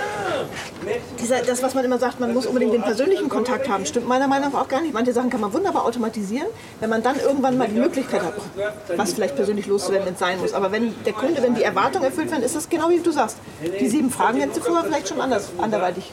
dieser, 1.19 1.41
das, 1.41 1.62
was 1.62 1.75
man 1.75 1.86
immer 1.86 2.00
sagt, 2.00 2.19
man 2.19 2.33
muss 2.33 2.45
unbedingt 2.45 2.74
den 2.74 2.81
persönlichen 2.81 3.29
Kontakt 3.29 3.69
haben, 3.69 3.86
stimmt 3.86 4.07
meiner 4.07 4.27
Meinung 4.27 4.51
nach 4.51 4.62
auch 4.62 4.67
gar 4.67 4.81
nicht. 4.81 4.93
Manche 4.93 5.13
Sachen 5.13 5.29
kann 5.29 5.41
man 5.41 5.53
wunderbar 5.53 5.86
automatisieren, 5.86 6.48
wenn 6.79 6.89
man 6.89 7.03
dann 7.03 7.19
irgendwann 7.19 7.57
mal 7.57 7.67
die 7.67 7.79
Möglichkeit 7.79 8.21
hat, 8.24 8.33
was 8.95 9.13
vielleicht 9.13 9.36
persönlich 9.36 9.67
loszuwerden, 9.67 10.07
wenn 10.07 10.13
es 10.13 10.19
sein 10.19 10.39
muss. 10.39 10.53
Aber 10.53 10.71
wenn 10.71 10.95
der 11.03 11.13
Kunde, 11.13 11.41
wenn 11.43 11.53
die 11.53 11.63
Erwartungen 11.63 12.05
erfüllt 12.05 12.30
werden, 12.31 12.43
ist 12.43 12.55
das 12.55 12.69
genau 12.69 12.89
wie 12.89 13.00
du 13.00 13.11
sagst. 13.11 13.38
Die 13.79 13.88
sieben 13.88 14.09
Fragen 14.09 14.39
hättest 14.39 14.59
du 14.59 14.61
vorher 14.63 14.85
vielleicht 14.85 15.09
schon 15.09 15.21
anders, 15.21 15.50
anderweitig 15.57 16.11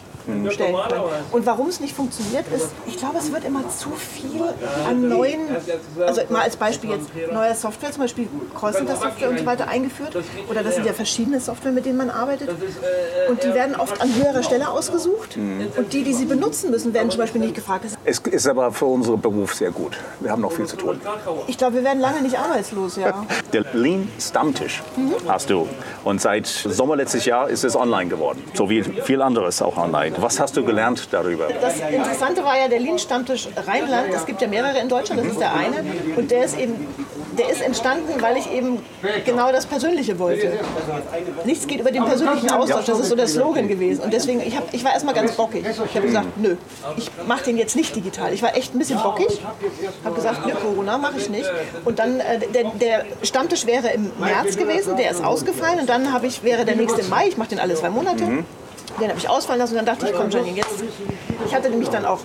stellen 0.50 0.76
können. 0.88 1.02
Und 1.32 1.46
warum 1.46 1.68
es 1.68 1.80
nicht 1.80 1.94
funktioniert, 1.94 2.44
ist, 2.54 2.68
ich 2.86 2.96
glaube, 2.96 3.18
es 3.18 3.32
wird 3.32 3.44
immer 3.44 3.68
zu 3.68 3.90
viel 3.90 4.42
an 4.86 5.08
neuen, 5.08 5.40
also 6.06 6.20
mal 6.28 6.42
als 6.42 6.56
Beispiel 6.56 6.90
jetzt, 6.90 7.08
neuer 7.32 7.54
Software, 7.54 7.92
zum 7.92 8.02
Beispiel 8.02 8.28
Callcenter-Software 8.58 9.30
und 9.30 9.38
so 9.38 9.46
weiter 9.46 9.68
eingeführt. 9.68 10.16
Oder 10.50 10.62
das 10.62 10.74
sind 10.74 10.86
ja 10.86 10.92
verschiedene 10.92 11.40
Software, 11.40 11.72
mit 11.72 11.86
denen 11.86 11.96
man 11.96 12.10
arbeitet. 12.10 12.50
Und 13.28 13.42
die 13.42 13.54
werden 13.54 13.76
oft 13.76 14.00
an 14.00 14.14
höherer 14.14 14.42
Stelle 14.42 14.68
ausgesucht. 14.68 15.36
Und 15.36 15.92
die, 15.92 16.02
die 16.02 16.14
sie 16.14 16.26
benutzen 16.26 16.70
müssen, 16.70 16.92
werden 16.94 17.10
zum 17.10 17.20
Beispiel 17.20 17.40
nicht 17.40 17.54
gefragt. 17.54 17.86
Es 18.04 18.18
ist 18.18 18.46
aber 18.46 18.72
für 18.72 18.86
unseren 18.86 19.20
Beruf 19.20 19.54
sehr 19.54 19.70
gut. 19.70 19.96
Wir 20.20 20.30
haben 20.30 20.42
noch 20.42 20.52
viel 20.52 20.66
zu 20.66 20.76
tun. 20.76 21.00
Ich 21.46 21.58
glaube, 21.58 21.76
wir 21.76 21.84
werden 21.84 22.00
lange 22.00 22.22
nicht 22.22 22.38
arbeitslos, 22.38 22.96
ja. 22.96 23.26
Der 23.52 23.64
Lean 23.72 24.10
Stammtisch 24.18 24.82
mhm. 24.96 25.14
hast 25.26 25.50
du. 25.50 25.66
Und 26.08 26.22
seit 26.22 26.46
Sommer 26.46 26.96
letztes 26.96 27.26
Jahr 27.26 27.50
ist 27.50 27.64
es 27.64 27.76
online 27.76 28.08
geworden. 28.08 28.42
So 28.54 28.70
wie 28.70 28.82
viel 28.82 29.20
anderes 29.20 29.60
auch 29.60 29.76
online. 29.76 30.16
Was 30.20 30.40
hast 30.40 30.56
du 30.56 30.64
gelernt 30.64 31.08
darüber? 31.10 31.48
Das 31.60 31.78
Interessante 31.80 32.42
war 32.42 32.58
ja 32.58 32.66
der 32.66 32.80
Lean-Stammtisch 32.80 33.46
Rheinland. 33.66 34.14
Es 34.14 34.24
gibt 34.24 34.40
ja 34.40 34.48
mehrere 34.48 34.78
in 34.78 34.88
Deutschland, 34.88 35.20
das 35.20 35.32
ist 35.32 35.38
der 35.38 35.54
eine. 35.54 35.84
Und 36.16 36.30
der 36.30 36.46
ist 36.46 36.58
eben 36.58 36.86
der 37.38 37.48
ist 37.48 37.62
entstanden, 37.62 38.20
weil 38.20 38.36
ich 38.36 38.50
eben 38.52 38.80
genau 39.24 39.52
das 39.52 39.66
Persönliche 39.66 40.18
wollte. 40.18 40.58
Nichts 41.44 41.66
geht 41.66 41.80
über 41.80 41.90
den 41.90 42.04
persönlichen 42.04 42.50
Austausch, 42.50 42.86
das 42.86 42.98
ist 43.00 43.08
so 43.08 43.16
der 43.16 43.28
Slogan 43.28 43.68
gewesen. 43.68 44.02
Und 44.02 44.12
deswegen, 44.12 44.40
ich, 44.40 44.56
hab, 44.56 44.72
ich 44.74 44.84
war 44.84 44.92
erstmal 44.92 45.14
ganz 45.14 45.32
bockig. 45.32 45.64
Ich 45.66 45.78
habe 45.78 46.06
gesagt, 46.06 46.26
nö, 46.36 46.56
ich 46.96 47.10
mache 47.26 47.44
den 47.44 47.56
jetzt 47.56 47.76
nicht 47.76 47.94
digital. 47.94 48.32
Ich 48.32 48.42
war 48.42 48.56
echt 48.56 48.74
ein 48.74 48.78
bisschen 48.78 49.00
bockig, 49.02 49.40
habe 50.04 50.14
gesagt, 50.14 50.46
nö, 50.46 50.52
Corona 50.54 50.98
mache 50.98 51.18
ich 51.18 51.30
nicht. 51.30 51.50
Und 51.84 51.98
dann, 51.98 52.20
äh, 52.20 52.40
der, 52.52 52.70
der 52.72 53.04
Stammtisch 53.22 53.66
wäre 53.66 53.88
im 53.90 54.10
März 54.18 54.56
gewesen, 54.56 54.96
der 54.96 55.10
ist 55.10 55.24
ausgefallen. 55.24 55.80
Und 55.80 55.88
dann 55.88 56.08
ich, 56.24 56.42
wäre 56.42 56.64
der 56.64 56.76
nächste 56.76 57.00
im 57.00 57.08
Mai, 57.08 57.28
ich 57.28 57.36
mache 57.36 57.50
den 57.50 57.60
alle 57.60 57.74
zwei 57.74 57.90
Monate. 57.90 58.24
Den 59.00 59.08
habe 59.08 59.18
ich 59.18 59.28
ausfallen 59.28 59.60
lassen 59.60 59.72
und 59.72 59.86
dann 59.86 59.86
dachte 59.86 60.06
ich, 60.06 60.16
komm 60.16 60.30
Janine, 60.30 60.56
jetzt. 60.56 60.82
Ich 61.46 61.54
hatte 61.54 61.70
nämlich 61.70 61.88
dann 61.88 62.04
auch 62.04 62.20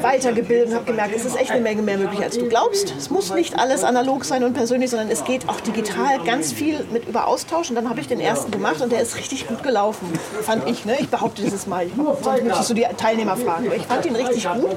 weitergebildet 0.00 0.68
und 0.68 0.74
habe 0.74 0.84
gemerkt, 0.84 1.14
es 1.14 1.24
ist 1.24 1.38
echt 1.38 1.50
eine 1.50 1.60
Menge 1.60 1.82
mehr 1.82 1.98
möglich, 1.98 2.22
als 2.22 2.38
du 2.38 2.48
glaubst. 2.48 2.94
Es 2.96 3.10
muss 3.10 3.32
nicht 3.34 3.58
alles 3.58 3.84
analog 3.84 4.24
sein 4.24 4.44
und 4.44 4.54
persönlich, 4.54 4.90
sondern 4.90 5.10
es 5.10 5.24
geht 5.24 5.48
auch 5.48 5.60
digital 5.60 6.20
ganz 6.24 6.52
viel 6.52 6.84
mit 6.92 7.08
über 7.08 7.26
Austausch. 7.26 7.70
Und 7.70 7.76
dann 7.76 7.88
habe 7.88 8.00
ich 8.00 8.08
den 8.08 8.20
ersten 8.20 8.50
gemacht 8.50 8.80
und 8.80 8.92
der 8.92 9.00
ist 9.00 9.16
richtig 9.16 9.46
gut 9.46 9.62
gelaufen, 9.62 10.06
fand 10.42 10.68
ich. 10.68 10.84
Ne? 10.84 10.96
Ich 11.00 11.08
behaupte 11.08 11.42
dieses 11.42 11.66
Mal. 11.66 11.86
Sonst 12.22 12.42
müsstest 12.42 12.70
du 12.70 12.74
die 12.74 12.86
Teilnehmer 12.96 13.36
fragen. 13.36 13.66
Aber 13.66 13.76
ich 13.76 13.86
fand 13.86 14.06
ihn 14.06 14.16
richtig 14.16 14.48
gut 14.48 14.76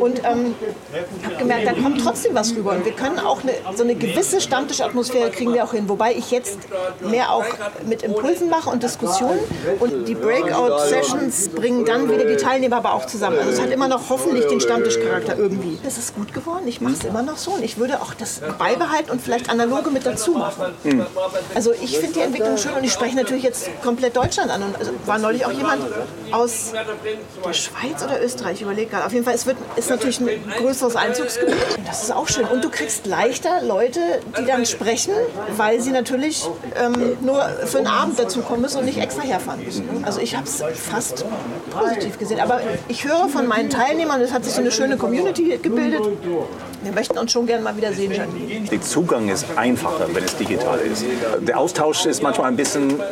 und 0.00 0.18
ähm, 0.18 0.54
habe 1.24 1.36
gemerkt, 1.38 1.66
da 1.66 1.72
kommt 1.72 2.00
trotzdem 2.00 2.34
was 2.34 2.54
rüber. 2.54 2.72
Und 2.72 2.84
wir 2.84 2.92
können 2.92 3.18
auch 3.18 3.42
eine, 3.42 3.52
so 3.76 3.84
eine 3.84 3.94
gewisse 3.94 4.40
Stammtischatmosphäre 4.40 5.30
kriegen 5.30 5.54
wir 5.54 5.64
auch 5.64 5.72
hin. 5.72 5.88
Wobei 5.88 6.14
ich 6.14 6.30
jetzt 6.30 6.58
mehr 7.00 7.32
auch 7.32 7.44
mit 7.86 8.02
Impulsen 8.02 8.48
mache 8.48 8.70
und 8.70 8.82
Diskussionen. 8.82 9.38
Und 9.80 10.06
die 10.08 10.14
Breakout-Sessions 10.14 11.50
bringen 11.50 11.84
dann 11.84 12.10
wieder 12.10 12.24
die 12.24 12.36
Teilnehmer 12.36 12.76
aber 12.76 12.94
auch 12.94 13.06
zusammen. 13.06 13.38
Also 13.38 13.50
es 13.50 13.60
hat 13.60 13.70
immer 13.70 13.88
noch 13.88 14.08
Hoffnung 14.10 14.21
hoffentlich 14.22 14.46
den 14.46 14.60
Stammtischcharakter 14.60 15.36
irgendwie. 15.36 15.78
Das 15.82 15.98
ist 15.98 16.14
gut 16.14 16.32
geworden. 16.32 16.66
Ich 16.66 16.80
mache 16.80 16.94
es 16.94 17.04
immer 17.04 17.22
noch 17.22 17.36
so 17.36 17.52
und 17.52 17.62
ich 17.62 17.78
würde 17.78 18.00
auch 18.00 18.14
das 18.14 18.40
beibehalten 18.58 19.10
und 19.10 19.20
vielleicht 19.20 19.50
analoge 19.50 19.90
mit 19.90 20.06
dazu 20.06 20.32
machen. 20.32 20.74
Mhm. 20.84 21.06
Also 21.54 21.72
ich 21.72 21.98
finde 21.98 22.14
die 22.14 22.20
Entwicklung 22.20 22.56
schön 22.56 22.72
und 22.72 22.84
ich 22.84 22.92
spreche 22.92 23.16
natürlich 23.16 23.42
jetzt 23.42 23.68
komplett 23.82 24.16
Deutschland 24.16 24.50
an. 24.50 24.62
Und 24.62 24.76
also 24.76 24.92
war 25.06 25.18
neulich 25.18 25.44
auch 25.46 25.52
jemand 25.52 25.82
aus 26.30 26.72
der 27.44 27.52
Schweiz 27.52 28.02
oder 28.02 28.22
Österreich, 28.22 28.56
ich 28.56 28.62
überlege 28.62 28.90
gerade. 28.90 29.06
Auf 29.06 29.12
jeden 29.12 29.24
Fall, 29.24 29.34
es 29.34 29.46
wird, 29.46 29.56
ist 29.76 29.90
natürlich 29.90 30.20
ein 30.20 30.28
größeres 30.58 30.96
Einzugsgebiet. 30.96 31.54
Und 31.78 31.88
das 31.88 32.02
ist 32.02 32.12
auch 32.12 32.28
schön. 32.28 32.46
Und 32.46 32.64
du 32.64 32.70
kriegst 32.70 33.06
leichter 33.06 33.62
Leute, 33.62 34.00
die 34.38 34.44
dann 34.44 34.66
sprechen, 34.66 35.12
weil 35.56 35.80
sie 35.80 35.90
natürlich 35.90 36.48
ähm, 36.76 37.16
nur 37.20 37.42
für 37.66 37.78
einen 37.78 37.86
Abend 37.86 38.18
dazu 38.18 38.40
kommen 38.40 38.62
müssen 38.62 38.78
und 38.78 38.84
nicht 38.84 38.98
extra 38.98 39.22
herfahren 39.22 39.64
müssen. 39.64 40.04
Also 40.04 40.20
ich 40.20 40.36
habe 40.36 40.46
es 40.46 40.62
fast 40.74 41.24
positiv 41.70 42.18
gesehen. 42.18 42.40
Aber 42.40 42.60
ich 42.88 43.04
höre 43.04 43.28
von 43.28 43.46
meinen 43.46 43.70
Teilnehmern, 43.70 44.11
Teilnehmern. 44.12 44.22
Es 44.22 44.32
hat 44.32 44.44
sich 44.44 44.52
so 44.52 44.60
eine 44.60 44.70
schöne 44.70 44.96
Community 44.96 45.58
gebildet. 45.58 46.00
Wir 46.82 46.92
möchten 46.92 47.18
uns 47.18 47.32
schon 47.32 47.46
gerne 47.46 47.62
mal 47.62 47.76
wieder 47.76 47.92
sehen, 47.92 48.12
Janine. 48.12 48.68
Der 48.68 48.80
Zugang 48.80 49.28
ist 49.28 49.46
einfacher, 49.56 50.06
wenn 50.12 50.24
es 50.24 50.36
digital 50.36 50.78
ist. 50.78 51.04
Der 51.40 51.58
Austausch 51.58 52.06
ist 52.06 52.22
manchmal 52.22 52.48
ein 52.48 52.56
bisschen 52.56 52.98
äh, 52.98 53.04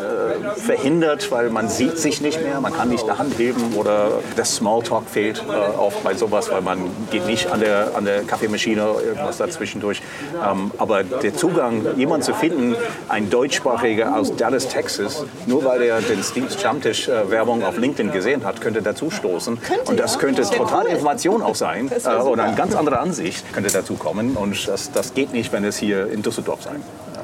verhindert, 0.57 1.31
weil 1.31 1.51
man 1.51 1.69
sieht 1.69 1.99
sich 1.99 2.21
nicht 2.21 2.43
mehr, 2.43 2.61
man 2.61 2.73
kann 2.73 2.89
nicht 2.89 3.05
eine 3.05 3.19
Hand 3.19 3.39
heben 3.39 3.75
oder 3.77 4.21
das 4.37 4.57
Smalltalk 4.57 5.09
fehlt 5.09 5.45
äh, 5.49 5.53
auch 5.53 5.93
bei 6.03 6.15
sowas, 6.15 6.51
weil 6.51 6.63
man 6.63 6.79
geht 7.11 7.27
nicht 7.27 7.51
an 7.51 7.61
der, 7.61 7.93
an 7.95 8.05
der 8.05 8.23
Kaffeemaschine 8.23 8.81
irgendwas 9.05 9.39
dazwischendurch. 9.39 10.03
Ähm, 10.35 10.71
aber 10.79 11.03
der 11.05 11.35
Zugang, 11.35 11.97
jemanden 11.97 12.25
zu 12.25 12.35
finden, 12.35 12.77
ein 13.09 13.31
Deutschsprachiger 13.31 14.17
aus 14.17 14.37
Dallas, 14.37 14.69
Texas, 14.69 15.25
nur 15.47 15.65
weil 15.65 15.83
er 15.83 16.01
den 16.01 16.23
Steve 16.23 16.51
Stammtisch 16.51 17.09
äh, 17.09 17.31
Werbung 17.31 17.63
auf 17.65 17.79
LinkedIn 17.79 18.13
gesehen 18.13 18.45
hat, 18.45 18.61
könnte 18.61 18.83
dazu 18.83 19.11
stoßen. 19.11 19.61
Könnte, 19.61 19.91
und 19.91 20.01
das 20.01 20.19
könnte 20.19 20.43
ja. 20.43 20.49
total 20.49 20.85
cool. 20.85 20.91
Information 20.91 21.43
auch 21.43 21.55
sein 21.55 21.91
äh, 22.05 22.23
oder 22.23 22.45
eine 22.45 22.57
ganz 22.57 22.75
andere 22.75 22.99
Ansicht 22.99 23.53
könnte 23.53 23.71
dazu 23.71 23.95
kommen. 23.95 24.37
Und 24.37 24.69
das, 24.69 24.93
das 24.93 25.15
geht 25.15 25.33
nicht, 25.33 25.53
wenn 25.53 25.65
es 25.65 25.77
hier 25.77 26.11
in 26.11 26.23
Düsseldorf 26.23 26.63
sein. 26.63 26.83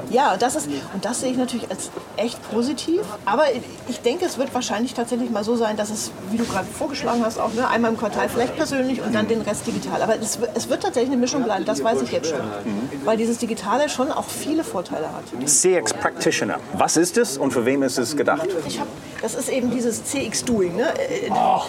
Ja, 0.09 0.37
das 0.37 0.55
ist, 0.55 0.67
und 0.93 1.03
das 1.03 1.21
sehe 1.21 1.31
ich 1.31 1.37
natürlich 1.37 1.69
als 1.69 1.89
echt 2.15 2.39
positiv. 2.51 3.01
Aber 3.25 3.43
ich 3.87 3.99
denke, 4.01 4.25
es 4.25 4.37
wird 4.37 4.53
wahrscheinlich 4.53 4.93
tatsächlich 4.93 5.29
mal 5.29 5.43
so 5.43 5.55
sein, 5.55 5.77
dass 5.77 5.89
es, 5.89 6.11
wie 6.31 6.37
du 6.37 6.45
gerade 6.45 6.67
vorgeschlagen 6.67 7.23
hast, 7.23 7.39
auch 7.39 7.53
ne, 7.53 7.67
einmal 7.67 7.91
im 7.91 7.97
Quartal 7.97 8.29
vielleicht 8.29 8.55
persönlich 8.55 9.01
und 9.01 9.13
dann 9.13 9.27
den 9.27 9.41
Rest 9.41 9.67
digital. 9.67 10.01
Aber 10.01 10.15
es, 10.19 10.39
es 10.53 10.69
wird 10.69 10.83
tatsächlich 10.83 11.11
eine 11.11 11.19
Mischung 11.19 11.43
bleiben, 11.43 11.65
das 11.65 11.83
weiß 11.83 12.01
ich 12.01 12.11
jetzt 12.11 12.29
schon. 12.29 12.39
Weil 13.03 13.17
dieses 13.17 13.37
Digitale 13.37 13.89
schon 13.89 14.11
auch 14.11 14.25
viele 14.25 14.63
Vorteile 14.63 15.07
hat. 15.07 15.23
CX 15.47 15.93
Practitioner, 15.93 16.59
was 16.73 16.97
ist 16.97 17.17
es 17.17 17.37
und 17.37 17.51
für 17.51 17.65
wem 17.65 17.83
ist 17.83 17.97
es 17.97 18.15
gedacht? 18.15 18.47
Hab, 18.79 18.87
das 19.21 19.35
ist 19.35 19.49
eben 19.49 19.71
dieses 19.71 20.03
CX-Doing, 20.05 20.75
ne? 20.75 20.93
oh. 21.31 21.61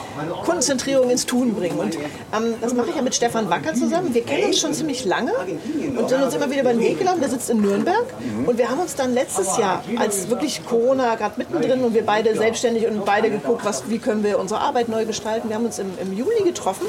Konzentrierung 0.45 1.11
ins 1.11 1.27
Tun 1.27 1.55
bringen. 1.55 1.79
Und 1.79 1.97
ähm, 1.97 2.55
das 2.61 2.75
mache 2.75 2.91
ich 2.91 2.97
ja 2.97 3.03
mit 3.03 3.15
Stefan 3.15 3.49
Wacker 3.51 3.75
zusammen. 3.75 4.15
Wir 4.15 4.23
kennen 4.23 4.47
uns 4.47 4.59
schon 4.61 4.75
ziemlich 4.75 5.05
lange 5.05 5.33
und 5.97 6.09
sind 6.09 6.23
uns 6.23 6.35
immer 6.35 6.51
wieder 6.51 6.61
über 6.63 6.73
den 6.73 6.81
Weg 6.81 6.99
gelaufen. 6.99 7.21
Der 7.21 7.31
sitzt 7.31 7.51
in 7.51 7.61
Nürnberg 7.61 8.05
und 8.47 8.59
wir 8.59 8.71
haben 8.71 8.81
uns 8.81 8.95
dann 8.95 9.15
letztes 9.15 9.57
Jahr, 9.59 9.83
als 9.97 10.29
wirklich 10.29 10.65
Corona 10.65 11.15
gerade 11.15 11.35
mittendrin 11.37 11.83
und 11.83 11.95
wir 11.95 12.05
beide 12.05 12.37
selbstständig 12.37 12.87
und 12.87 13.05
beide 13.05 13.31
geguckt, 13.31 13.65
was, 13.65 13.89
wie 13.89 13.99
können 13.99 14.25
wir 14.25 14.39
unsere 14.39 14.61
Arbeit 14.61 14.89
neu 14.89 15.05
gestalten. 15.05 15.49
Wir 15.49 15.57
haben 15.57 15.67
uns 15.67 15.79
im, 15.79 15.91
im 16.01 16.13
Juli 16.13 16.45
getroffen 16.45 16.87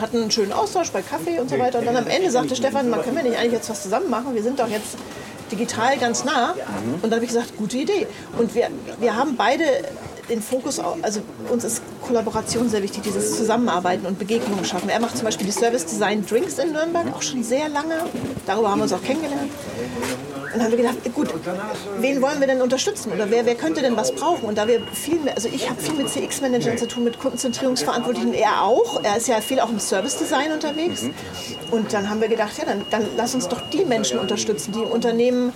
hatten 0.00 0.20
einen 0.20 0.30
schönen 0.30 0.52
Austausch 0.52 0.90
bei 0.90 1.02
Kaffee 1.02 1.38
und 1.38 1.48
so 1.48 1.58
weiter. 1.58 1.78
Und 1.78 1.86
dann 1.86 1.96
am 1.96 2.06
Ende 2.06 2.30
sagte 2.30 2.54
Stefan, 2.54 2.90
man 2.90 3.02
können 3.02 3.16
wir 3.16 3.22
nicht 3.22 3.38
eigentlich 3.38 3.54
jetzt 3.54 3.70
was 3.70 3.82
zusammen 3.82 4.10
machen? 4.10 4.34
Wir 4.34 4.42
sind 4.42 4.58
doch 4.58 4.68
jetzt 4.68 4.96
digital 5.50 5.96
ganz 5.96 6.24
nah. 6.24 6.54
Und 7.02 7.04
dann 7.04 7.14
habe 7.14 7.24
ich 7.24 7.30
gesagt, 7.30 7.56
gute 7.56 7.78
Idee. 7.78 8.06
Und 8.38 8.54
wir, 8.54 8.68
wir 9.00 9.16
haben 9.16 9.36
beide 9.36 9.64
den 10.28 10.42
Fokus, 10.42 10.80
also 11.02 11.20
uns 11.50 11.64
ist 11.64 11.82
Kollaboration 12.06 12.68
sehr 12.68 12.82
wichtig, 12.82 13.02
dieses 13.02 13.36
Zusammenarbeiten 13.36 14.06
und 14.06 14.18
Begegnungen 14.18 14.64
schaffen. 14.64 14.88
Er 14.88 15.00
macht 15.00 15.16
zum 15.16 15.24
Beispiel 15.24 15.46
die 15.46 15.52
Service 15.52 15.86
Design 15.86 16.24
Drinks 16.26 16.58
in 16.58 16.72
Nürnberg, 16.72 17.06
auch 17.14 17.22
schon 17.22 17.42
sehr 17.42 17.68
lange. 17.68 17.94
Darüber 18.46 18.70
haben 18.70 18.78
wir 18.78 18.84
uns 18.84 18.92
auch 18.92 19.02
kennengelernt. 19.02 19.50
Und 20.56 20.60
dann 20.62 20.62
haben 20.62 20.70
wir 20.70 20.78
gedacht, 20.78 21.14
gut, 21.14 21.28
wen 21.98 22.22
wollen 22.22 22.40
wir 22.40 22.46
denn 22.46 22.62
unterstützen 22.62 23.12
oder 23.12 23.30
wer, 23.30 23.44
wer 23.44 23.56
könnte 23.56 23.82
denn 23.82 23.96
was 23.96 24.12
brauchen? 24.12 24.48
Und 24.48 24.56
da 24.56 24.66
wir 24.66 24.80
viel, 24.92 25.20
mehr, 25.20 25.34
also 25.34 25.48
ich 25.52 25.68
habe 25.68 25.80
viel 25.82 25.94
mit 25.94 26.08
CX-Managern 26.08 26.78
zu 26.78 26.88
tun, 26.88 27.04
mit 27.04 27.18
Kundenzentrierungsverantwortlichen, 27.18 28.32
er 28.32 28.62
auch. 28.62 29.02
Er 29.02 29.18
ist 29.18 29.28
ja 29.28 29.40
viel 29.40 29.60
auch 29.60 29.68
im 29.68 29.78
Service 29.78 30.16
Design 30.16 30.52
unterwegs. 30.52 31.04
Und 31.70 31.92
dann 31.92 32.08
haben 32.08 32.20
wir 32.20 32.28
gedacht, 32.28 32.56
ja, 32.56 32.64
dann, 32.64 32.86
dann 32.90 33.06
lass 33.16 33.34
uns 33.34 33.48
doch 33.48 33.60
die 33.70 33.84
Menschen 33.84 34.18
unterstützen, 34.18 34.72
die 34.72 34.80
im 34.80 34.88
Unternehmen 34.88 35.52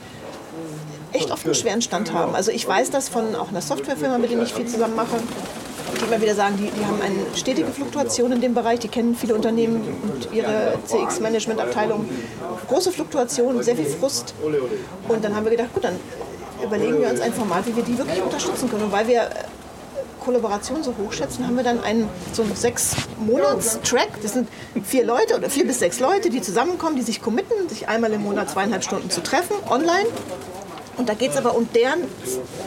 echt 1.20 1.30
oft 1.30 1.44
einen 1.44 1.54
schweren 1.54 1.82
Stand 1.82 2.12
haben. 2.12 2.34
Also 2.34 2.50
ich 2.50 2.66
weiß 2.66 2.90
das 2.90 3.08
von 3.08 3.36
auch 3.36 3.48
einer 3.48 3.60
Softwarefirma, 3.60 4.18
mit 4.18 4.32
der 4.32 4.42
ich 4.42 4.54
viel 4.54 4.66
zusammen 4.66 4.96
mache, 4.96 5.16
die 6.00 6.04
immer 6.04 6.20
wieder 6.20 6.34
sagen, 6.34 6.56
die, 6.56 6.70
die 6.70 6.84
haben 6.84 7.00
eine 7.00 7.36
stetige 7.36 7.68
Fluktuation 7.68 8.32
in 8.32 8.40
dem 8.40 8.54
Bereich, 8.54 8.80
die 8.80 8.88
kennen 8.88 9.14
viele 9.14 9.34
Unternehmen 9.34 9.82
und 10.02 10.32
ihre 10.32 10.78
CX-Management-Abteilung. 10.86 12.08
Große 12.68 12.92
Fluktuation, 12.92 13.62
sehr 13.62 13.76
viel 13.76 13.86
Frust. 13.86 14.34
Und 15.08 15.24
dann 15.24 15.36
haben 15.36 15.44
wir 15.44 15.50
gedacht, 15.50 15.72
gut, 15.74 15.84
dann 15.84 15.96
überlegen 16.62 17.00
wir 17.00 17.10
uns 17.10 17.20
ein 17.20 17.32
Format, 17.32 17.66
wie 17.66 17.76
wir 17.76 17.82
die 17.82 17.98
wirklich 17.98 18.22
unterstützen 18.22 18.70
können. 18.70 18.84
Und 18.84 18.92
weil 18.92 19.06
wir 19.06 19.28
Kollaboration 20.20 20.82
so 20.82 20.94
hoch 21.02 21.12
schätzen, 21.12 21.46
haben 21.46 21.56
wir 21.56 21.64
dann 21.64 21.82
einen 21.82 22.08
so 22.32 22.42
einen 22.42 22.54
sechs 22.54 22.94
Monats 23.18 23.80
Track. 23.82 24.10
Das 24.22 24.34
sind 24.34 24.48
vier 24.84 25.04
Leute 25.04 25.36
oder 25.36 25.48
vier 25.48 25.66
bis 25.66 25.78
sechs 25.78 25.98
Leute, 25.98 26.28
die 26.28 26.42
zusammenkommen, 26.42 26.96
die 26.96 27.02
sich 27.02 27.22
committen, 27.22 27.68
sich 27.68 27.88
einmal 27.88 28.12
im 28.12 28.22
Monat 28.22 28.50
zweieinhalb 28.50 28.84
Stunden 28.84 29.10
zu 29.10 29.22
treffen, 29.22 29.56
online 29.70 30.06
und 31.00 31.08
da 31.08 31.14
geht 31.14 31.30
es 31.30 31.36
aber 31.38 31.56
um 31.56 31.66
deren 31.72 32.02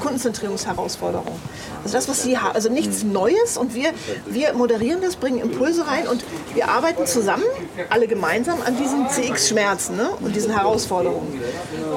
Kundenzentrierungsherausforderung. 0.02 1.40
Also 1.84 1.96
das, 1.96 2.10
was 2.10 2.24
sie 2.24 2.38
haben, 2.38 2.56
also 2.56 2.68
nichts 2.70 3.04
Neues 3.04 3.58
und 3.58 3.76
wir, 3.76 3.92
wir 4.26 4.54
moderieren 4.54 5.02
das, 5.02 5.18
bringen 5.18 5.40
Impulse 5.40 5.86
rein 5.86 6.08
und 6.08 6.26
wir 6.56 6.68
arbeiten 6.68 7.06
zusammen, 7.06 7.44
alle 7.90 8.08
gemeinsam, 8.08 8.60
an 8.66 8.76
diesen 8.76 9.08
CX-Schmerzen 9.08 9.98
ne? 9.98 10.10
und 10.20 10.36
diesen 10.36 10.52
Herausforderungen. 10.52 11.42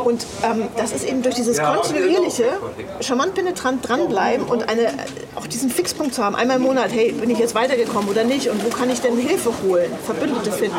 Und 0.04 0.26
ähm, 0.44 0.68
das 0.76 0.92
ist 0.92 1.08
eben 1.08 1.22
durch 1.22 1.36
dieses 1.36 1.58
kontinuierliche, 1.58 2.58
charmant 3.00 3.34
penetrant 3.34 3.88
dranbleiben 3.88 4.46
und 4.46 4.68
eine, 4.68 4.92
auch 5.36 5.46
diesen 5.46 5.70
Fixpunkt 5.70 6.14
zu 6.14 6.22
haben, 6.22 6.36
einmal 6.36 6.58
im 6.58 6.64
Monat, 6.64 6.92
hey, 6.92 7.12
bin 7.12 7.30
ich 7.30 7.38
jetzt 7.38 7.54
weitergekommen 7.54 8.10
oder 8.10 8.24
nicht 8.24 8.50
und 8.50 8.62
wo 8.62 8.68
kann 8.68 8.90
ich 8.90 9.00
denn 9.00 9.16
Hilfe 9.16 9.52
holen, 9.66 9.90
Verbündete 10.04 10.52
finden. 10.52 10.76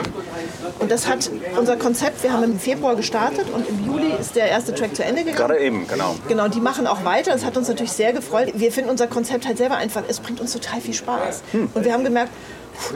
Und 0.80 0.92
das 0.92 1.08
hat 1.08 1.30
unser 1.58 1.78
Konzept, 1.78 2.24
wir 2.24 2.34
haben 2.34 2.44
im 2.44 2.60
Februar 2.60 2.96
gestartet 2.96 3.48
und 3.54 3.68
im 3.68 3.86
Juli 3.86 4.12
ist 4.20 4.36
der 4.36 4.50
erste 4.50 4.74
Track 4.74 4.96
zu 4.96 5.04
Ende 5.04 5.24
gegangen. 5.24 5.38
Gerade 5.38 5.60
eben, 5.60 5.88
genau. 5.88 6.16
Genau, 6.28 6.48
die 6.48 6.60
machen 6.60 6.88
auch 6.88 7.04
weiter. 7.04 7.32
Das 7.32 7.46
hat 7.46 7.58
uns 7.58 7.68
natürlich 7.68 7.92
sehr 7.92 8.14
gefreut. 8.14 8.52
Wir 8.56 8.72
finden 8.72 8.90
unser 8.90 9.08
Konzept 9.08 9.46
halt 9.46 9.58
selber 9.58 9.78
einfach, 9.78 10.04
es 10.08 10.20
bringt 10.20 10.40
uns 10.40 10.54
total 10.54 10.82
viel 10.82 10.94
Spaß. 10.94 11.42
Hm. 11.52 11.70
Und 11.74 11.86
wir 11.86 11.94
haben 11.94 12.04
gemerkt, 12.04 12.32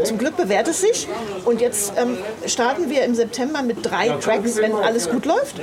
zum 0.04 0.18
Glück 0.18 0.38
bewährt 0.38 0.68
es 0.68 0.82
sich. 0.82 1.08
Und 1.46 1.62
jetzt 1.62 1.94
ähm, 1.98 2.18
starten 2.46 2.90
wir 2.90 3.04
im 3.04 3.16
September 3.16 3.62
mit 3.62 3.78
drei 3.84 4.10
Tracks, 4.10 4.58
wenn 4.58 4.74
alles 4.74 5.10
gut 5.10 5.26
läuft. 5.26 5.60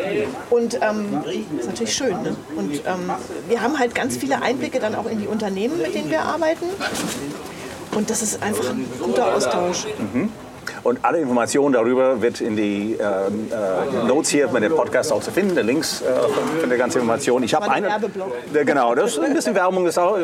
Und 0.51 0.75
ähm, 0.75 1.23
das 1.25 1.35
ist 1.35 1.67
natürlich 1.67 1.95
schön. 1.95 2.23
Ne? 2.23 2.37
Und 2.57 2.75
ähm, 2.75 3.11
wir 3.49 3.63
haben 3.63 3.79
halt 3.79 3.95
ganz 3.95 4.17
viele 4.17 4.43
Einblicke 4.43 4.81
dann 4.81 4.95
auch 4.95 5.07
in 5.07 5.21
die 5.21 5.27
Unternehmen, 5.27 5.79
mit 5.79 5.95
denen 5.95 6.11
wir 6.11 6.23
arbeiten. 6.23 6.67
Und 7.95 8.11
das 8.11 8.23
ist 8.23 8.43
einfach 8.43 8.71
ein 8.71 8.87
guter 9.01 9.35
Austausch. 9.35 9.87
Mhm. 10.13 10.31
Und 10.85 11.05
alle 11.05 11.19
Informationen 11.19 11.73
darüber 11.73 12.21
wird 12.23 12.41
in 12.41 12.57
die 12.57 12.95
äh, 12.95 13.05
äh, 13.05 14.07
Notes 14.07 14.31
hier 14.31 14.49
bei 14.49 14.61
dem 14.61 14.75
Podcast 14.75 15.13
auch 15.13 15.23
zu 15.23 15.31
finden, 15.31 15.55
die 15.55 15.63
Links 15.63 16.03
äh, 16.03 16.07
für 16.61 16.67
die 16.67 16.77
ganze 16.77 16.99
Information. 16.99 17.43
Ich 17.43 17.55
habe 17.55 17.71
eine, 17.71 17.89
äh, 17.89 18.65
genau, 18.65 18.95
das 18.95 19.13
ist 19.13 19.21
ein 19.21 19.35
bisschen 19.35 19.55
Werbung. 19.55 19.87
Ist 19.87 19.99
auch, 19.99 20.19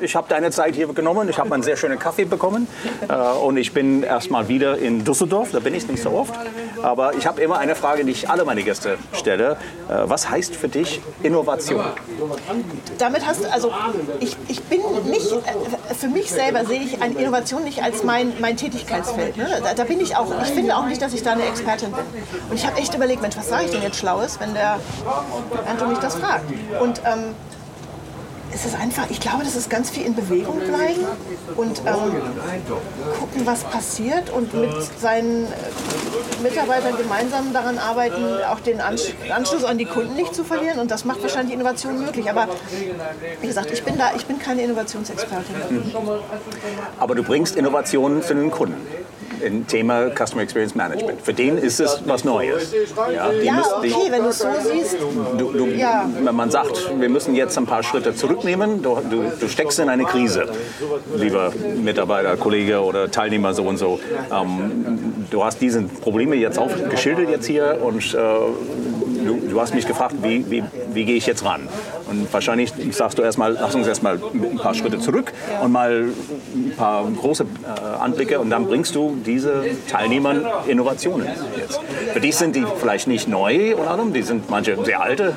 ich 0.00 0.16
habe 0.16 0.26
deine 0.28 0.50
Zeit 0.50 0.74
hier 0.74 0.86
genommen. 0.88 1.28
Ich 1.28 1.38
habe 1.38 1.52
einen 1.54 1.62
sehr 1.62 1.76
schönen 1.76 1.98
Kaffee 1.98 2.24
bekommen 2.24 2.66
äh, 3.08 3.14
und 3.14 3.56
ich 3.56 3.72
bin 3.72 4.02
erstmal 4.02 4.48
wieder 4.48 4.78
in 4.78 5.04
Düsseldorf. 5.04 5.50
Da 5.52 5.60
bin 5.60 5.74
ich 5.74 5.86
nicht 5.88 6.02
so 6.02 6.10
oft, 6.10 6.34
aber 6.82 7.14
ich 7.14 7.26
habe 7.26 7.40
immer 7.40 7.58
eine 7.58 7.74
Frage, 7.74 8.04
die 8.04 8.12
ich 8.12 8.28
alle 8.28 8.44
meine 8.44 8.62
Gäste 8.62 8.98
stelle. 9.12 9.56
Äh, 9.88 9.94
was 10.04 10.30
heißt 10.30 10.54
für 10.54 10.68
dich 10.68 11.00
Innovation? 11.22 11.84
Damit 12.98 13.26
hast 13.26 13.44
du, 13.44 13.52
also 13.52 13.72
ich, 14.20 14.36
ich 14.48 14.62
bin 14.62 14.80
nicht, 15.04 15.32
äh, 15.32 15.94
für 15.94 16.08
mich 16.08 16.30
selber 16.30 16.64
sehe 16.64 16.80
ich 16.80 17.00
eine 17.02 17.14
Innovation 17.14 17.64
nicht 17.64 17.82
als 17.82 18.02
mein, 18.04 18.32
mein 18.40 18.56
Tätigkeitsfeld. 18.56 19.36
Ne? 19.36 19.46
Da, 19.62 19.74
da, 19.74 19.84
bin 19.90 20.00
ich 20.00 20.14
auch, 20.14 20.28
ich 20.40 20.50
finde 20.50 20.76
auch 20.76 20.86
nicht, 20.86 21.02
dass 21.02 21.12
ich 21.12 21.24
da 21.24 21.32
eine 21.32 21.44
Expertin 21.46 21.90
bin. 21.90 22.04
Und 22.48 22.54
ich 22.54 22.64
habe 22.64 22.78
echt 22.78 22.94
überlegt, 22.94 23.22
Mensch, 23.22 23.36
was 23.36 23.48
sage 23.48 23.64
ich 23.64 23.72
denn 23.72 23.82
jetzt 23.82 23.98
Schlaues, 23.98 24.38
wenn 24.38 24.54
der 24.54 24.78
Anton 25.68 25.88
mich 25.88 25.98
das 25.98 26.14
fragt. 26.14 26.44
Und 26.80 27.02
ähm, 27.04 27.34
es 28.52 28.66
ist 28.66 28.78
einfach, 28.78 29.10
ich 29.10 29.18
glaube, 29.18 29.42
das 29.42 29.56
ist 29.56 29.68
ganz 29.68 29.90
viel 29.90 30.06
in 30.06 30.14
Bewegung 30.14 30.60
bleiben 30.60 31.04
und 31.56 31.80
ähm, 31.80 32.22
gucken, 33.18 33.46
was 33.46 33.64
passiert 33.64 34.30
und 34.30 34.54
mit 34.54 34.70
seinen 35.00 35.46
äh, 35.46 35.48
Mitarbeitern 36.42 36.96
gemeinsam 36.96 37.52
daran 37.52 37.78
arbeiten, 37.78 38.22
auch 38.48 38.60
den 38.60 38.80
Anschluss 38.80 39.64
an 39.64 39.76
die 39.76 39.86
Kunden 39.86 40.14
nicht 40.14 40.36
zu 40.36 40.44
verlieren. 40.44 40.78
Und 40.78 40.92
das 40.92 41.04
macht 41.04 41.20
wahrscheinlich 41.22 41.54
Innovation 41.54 42.00
möglich. 42.00 42.30
Aber 42.30 42.46
wie 43.40 43.46
gesagt, 43.46 43.72
ich 43.72 43.82
bin 43.82 43.98
da, 43.98 44.12
ich 44.14 44.26
bin 44.26 44.38
keine 44.38 44.62
Innovationsexpertin. 44.62 45.56
Aber 47.00 47.16
du 47.16 47.24
bringst 47.24 47.56
Innovationen 47.56 48.22
für 48.22 48.36
den 48.36 48.52
Kunden 48.52 48.86
im 49.42 49.66
Thema 49.66 50.10
Customer 50.10 50.42
Experience 50.42 50.74
Management. 50.74 51.20
Für 51.22 51.34
den 51.34 51.58
ist 51.58 51.80
es 51.80 52.02
was 52.06 52.24
Neues. 52.24 52.72
Ja, 53.14 53.30
ja 53.32 53.62
okay, 53.78 54.10
wenn 54.10 54.22
du 54.22 54.28
es 54.28 54.38
so 54.38 54.48
siehst. 54.62 54.96
Du, 55.38 55.52
du, 55.52 55.66
ja. 55.66 56.08
Man 56.32 56.50
sagt, 56.50 56.90
wir 56.98 57.08
müssen 57.08 57.34
jetzt 57.34 57.56
ein 57.58 57.66
paar 57.66 57.82
Schritte 57.82 58.14
zurücknehmen. 58.14 58.82
Du, 58.82 58.98
du, 59.10 59.48
steckst 59.48 59.78
in 59.78 59.88
eine 59.88 60.04
Krise, 60.04 60.46
lieber 61.16 61.52
Mitarbeiter, 61.82 62.36
Kollege 62.36 62.80
oder 62.80 63.10
Teilnehmer 63.10 63.54
so 63.54 63.64
und 63.64 63.76
so. 63.76 64.00
Ähm, 64.32 65.26
du 65.30 65.44
hast 65.44 65.60
diese 65.60 65.82
Probleme 65.82 66.36
jetzt 66.36 66.58
auch 66.58 66.70
geschildert 66.88 67.30
jetzt 67.30 67.46
hier 67.46 67.78
und 67.82 68.14
äh, 68.14 68.18
du, 69.24 69.40
du, 69.50 69.60
hast 69.60 69.74
mich 69.74 69.86
gefragt, 69.86 70.16
wie, 70.22 70.48
wie, 70.50 70.64
wie 70.92 71.04
gehe 71.04 71.16
ich 71.16 71.26
jetzt 71.26 71.44
ran? 71.44 71.68
Und 72.10 72.32
wahrscheinlich 72.32 72.72
sagst 72.90 73.18
du 73.18 73.22
erstmal, 73.22 73.52
lass 73.52 73.74
uns 73.74 73.86
erstmal 73.86 74.20
ein 74.34 74.56
paar 74.56 74.74
Schritte 74.74 74.98
zurück 74.98 75.32
und 75.62 75.70
mal 75.70 76.08
ein 76.54 76.72
paar 76.76 77.08
große 77.08 77.44
äh, 77.44 78.02
Anblicke 78.02 78.40
und 78.40 78.50
dann 78.50 78.66
bringst 78.66 78.96
du 78.96 79.16
diese 79.24 79.64
Teilnehmern 79.88 80.44
Innovationen 80.66 81.28
jetzt. 81.56 81.80
Für 82.12 82.20
dich 82.20 82.36
sind 82.36 82.56
die 82.56 82.66
vielleicht 82.80 83.06
nicht 83.06 83.28
neu 83.28 83.76
oder 83.76 83.96
die 84.12 84.22
sind 84.22 84.50
manche 84.50 84.82
sehr 84.84 85.00
alte 85.00 85.34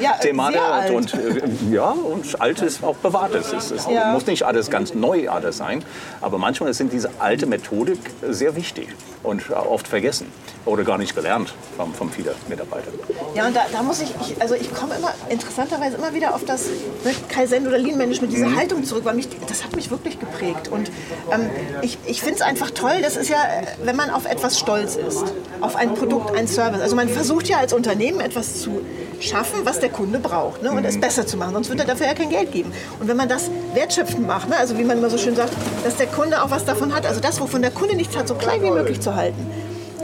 ja, 0.00 0.12
Themate 0.20 0.62
alt. 0.62 0.92
und 0.92 1.14
äh, 1.14 1.42
ja 1.72 1.90
und 1.90 2.40
altes 2.40 2.84
auch 2.84 2.96
bewahrtes. 2.96 3.52
Es, 3.52 3.72
es 3.72 3.88
ja. 3.90 4.12
muss 4.12 4.26
nicht 4.26 4.44
alles 4.44 4.70
ganz 4.70 4.94
neu 4.94 5.28
alles 5.28 5.56
sein, 5.56 5.82
aber 6.20 6.38
manchmal 6.38 6.72
sind 6.72 6.92
diese 6.92 7.10
alte 7.18 7.46
Methodik 7.46 7.98
sehr 8.22 8.54
wichtig 8.54 8.88
und 9.22 9.50
oft 9.50 9.88
vergessen 9.88 10.26
oder 10.64 10.84
gar 10.84 10.98
nicht 10.98 11.14
gelernt 11.14 11.54
von, 11.76 11.92
von 11.94 12.10
vielen 12.10 12.34
Mitarbeitern. 12.48 12.94
Ja, 13.34 13.46
und 13.46 13.56
da, 13.56 13.62
da 13.72 13.82
muss 13.82 14.00
ich, 14.00 14.10
ich, 14.20 14.40
also 14.40 14.54
ich 14.54 14.72
komme 14.72 14.94
immer 14.96 15.12
interessanterweise 15.28 15.96
immer 15.96 16.14
wieder 16.14 16.34
auf 16.34 16.44
das 16.44 16.66
ne, 17.04 17.14
Kaizen 17.28 17.66
oder 17.66 17.78
Lean 17.78 17.98
Management, 17.98 18.32
diese 18.32 18.46
mhm. 18.46 18.56
Haltung 18.56 18.84
zurück, 18.84 19.04
weil 19.04 19.14
mich, 19.14 19.28
das 19.48 19.64
hat 19.64 19.74
mich 19.74 19.90
wirklich 19.90 20.20
geprägt. 20.20 20.68
Und 20.68 20.90
ähm, 21.32 21.50
ich, 21.82 21.98
ich 22.06 22.20
finde 22.20 22.36
es 22.36 22.42
einfach 22.42 22.70
toll, 22.70 23.00
das 23.02 23.16
ist 23.16 23.28
ja, 23.28 23.38
wenn 23.82 23.96
man 23.96 24.10
auf 24.10 24.26
etwas 24.26 24.58
stolz 24.58 24.96
ist, 24.96 25.24
auf 25.60 25.76
ein 25.76 25.94
Produkt, 25.94 26.36
ein 26.36 26.46
Service. 26.46 26.80
Also 26.80 26.96
man 26.96 27.08
versucht 27.08 27.48
ja 27.48 27.58
als 27.58 27.72
Unternehmen 27.72 28.20
etwas 28.20 28.60
zu 28.60 28.82
schaffen, 29.22 29.60
was 29.64 29.80
der 29.80 29.90
Kunde 29.90 30.18
braucht 30.18 30.62
ne, 30.62 30.70
und 30.70 30.80
mhm. 30.80 30.84
es 30.84 31.00
besser 31.00 31.26
zu 31.26 31.36
machen, 31.36 31.54
sonst 31.54 31.68
wird 31.68 31.80
er 31.80 31.86
dafür 31.86 32.06
ja 32.06 32.14
kein 32.14 32.30
Geld 32.30 32.52
geben. 32.52 32.72
Und 33.00 33.08
wenn 33.08 33.16
man 33.16 33.28
das 33.28 33.50
wertschöpfend 33.74 34.26
macht, 34.26 34.48
ne, 34.48 34.56
also 34.56 34.76
wie 34.78 34.84
man 34.84 34.98
immer 34.98 35.10
so 35.10 35.18
schön 35.18 35.36
sagt, 35.36 35.52
dass 35.84 35.96
der 35.96 36.06
Kunde 36.06 36.42
auch 36.42 36.50
was 36.50 36.64
davon 36.64 36.94
hat, 36.94 37.06
also 37.06 37.20
das, 37.20 37.40
wovon 37.40 37.62
der 37.62 37.70
Kunde 37.70 37.96
nichts 37.96 38.16
hat, 38.16 38.28
so 38.28 38.34
klein 38.34 38.62
wie 38.62 38.70
möglich 38.70 39.00
zu 39.00 39.14
halten, 39.14 39.46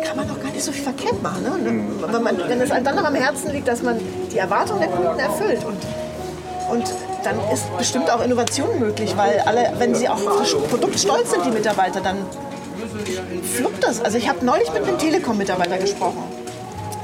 kann 0.04 0.16
man 0.16 0.28
doch 0.28 0.40
gar 0.40 0.50
nicht 0.50 0.62
so 0.62 0.72
viel 0.72 0.84
verkehrt 0.84 1.22
machen. 1.22 1.42
Ne? 1.42 1.82
Wenn, 2.10 2.22
man, 2.22 2.38
wenn 2.46 2.60
es 2.60 2.70
einem 2.70 2.84
dann 2.84 2.96
noch 2.96 3.04
am 3.04 3.14
Herzen 3.14 3.52
liegt, 3.52 3.68
dass 3.68 3.82
man 3.82 3.98
die 4.32 4.38
Erwartungen 4.38 4.80
der 4.80 4.88
Kunden 4.88 5.18
erfüllt. 5.18 5.64
Und, 5.64 5.76
und 6.70 6.92
dann 7.25 7.37
ist 7.52 7.76
bestimmt 7.76 8.10
auch 8.10 8.25
Innovation 8.25 8.78
möglich, 8.78 9.14
weil 9.16 9.40
alle, 9.40 9.72
wenn 9.78 9.95
sie 9.95 10.08
auch 10.08 10.25
auf 10.25 10.38
das 10.38 10.54
Produkt 10.54 10.99
stolz 10.99 11.30
sind, 11.30 11.45
die 11.45 11.50
Mitarbeiter, 11.50 12.00
dann 12.00 12.16
fluppt 13.56 13.82
das. 13.82 14.00
Also 14.00 14.19
ich 14.19 14.28
habe 14.28 14.45
neulich 14.45 14.73
mit 14.73 14.84
einem 14.84 14.99
Telekom-Mitarbeiter 14.99 15.78
gesprochen 15.78 16.23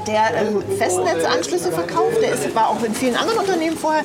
der 0.07 0.33
ähm, 0.35 0.63
Festnetzanschlüsse 0.77 1.71
verkauft, 1.71 2.21
der 2.21 2.33
ist, 2.33 2.55
war 2.55 2.69
auch 2.69 2.83
in 2.83 2.93
vielen 2.93 3.15
anderen 3.15 3.39
Unternehmen 3.39 3.77
vorher, 3.77 4.03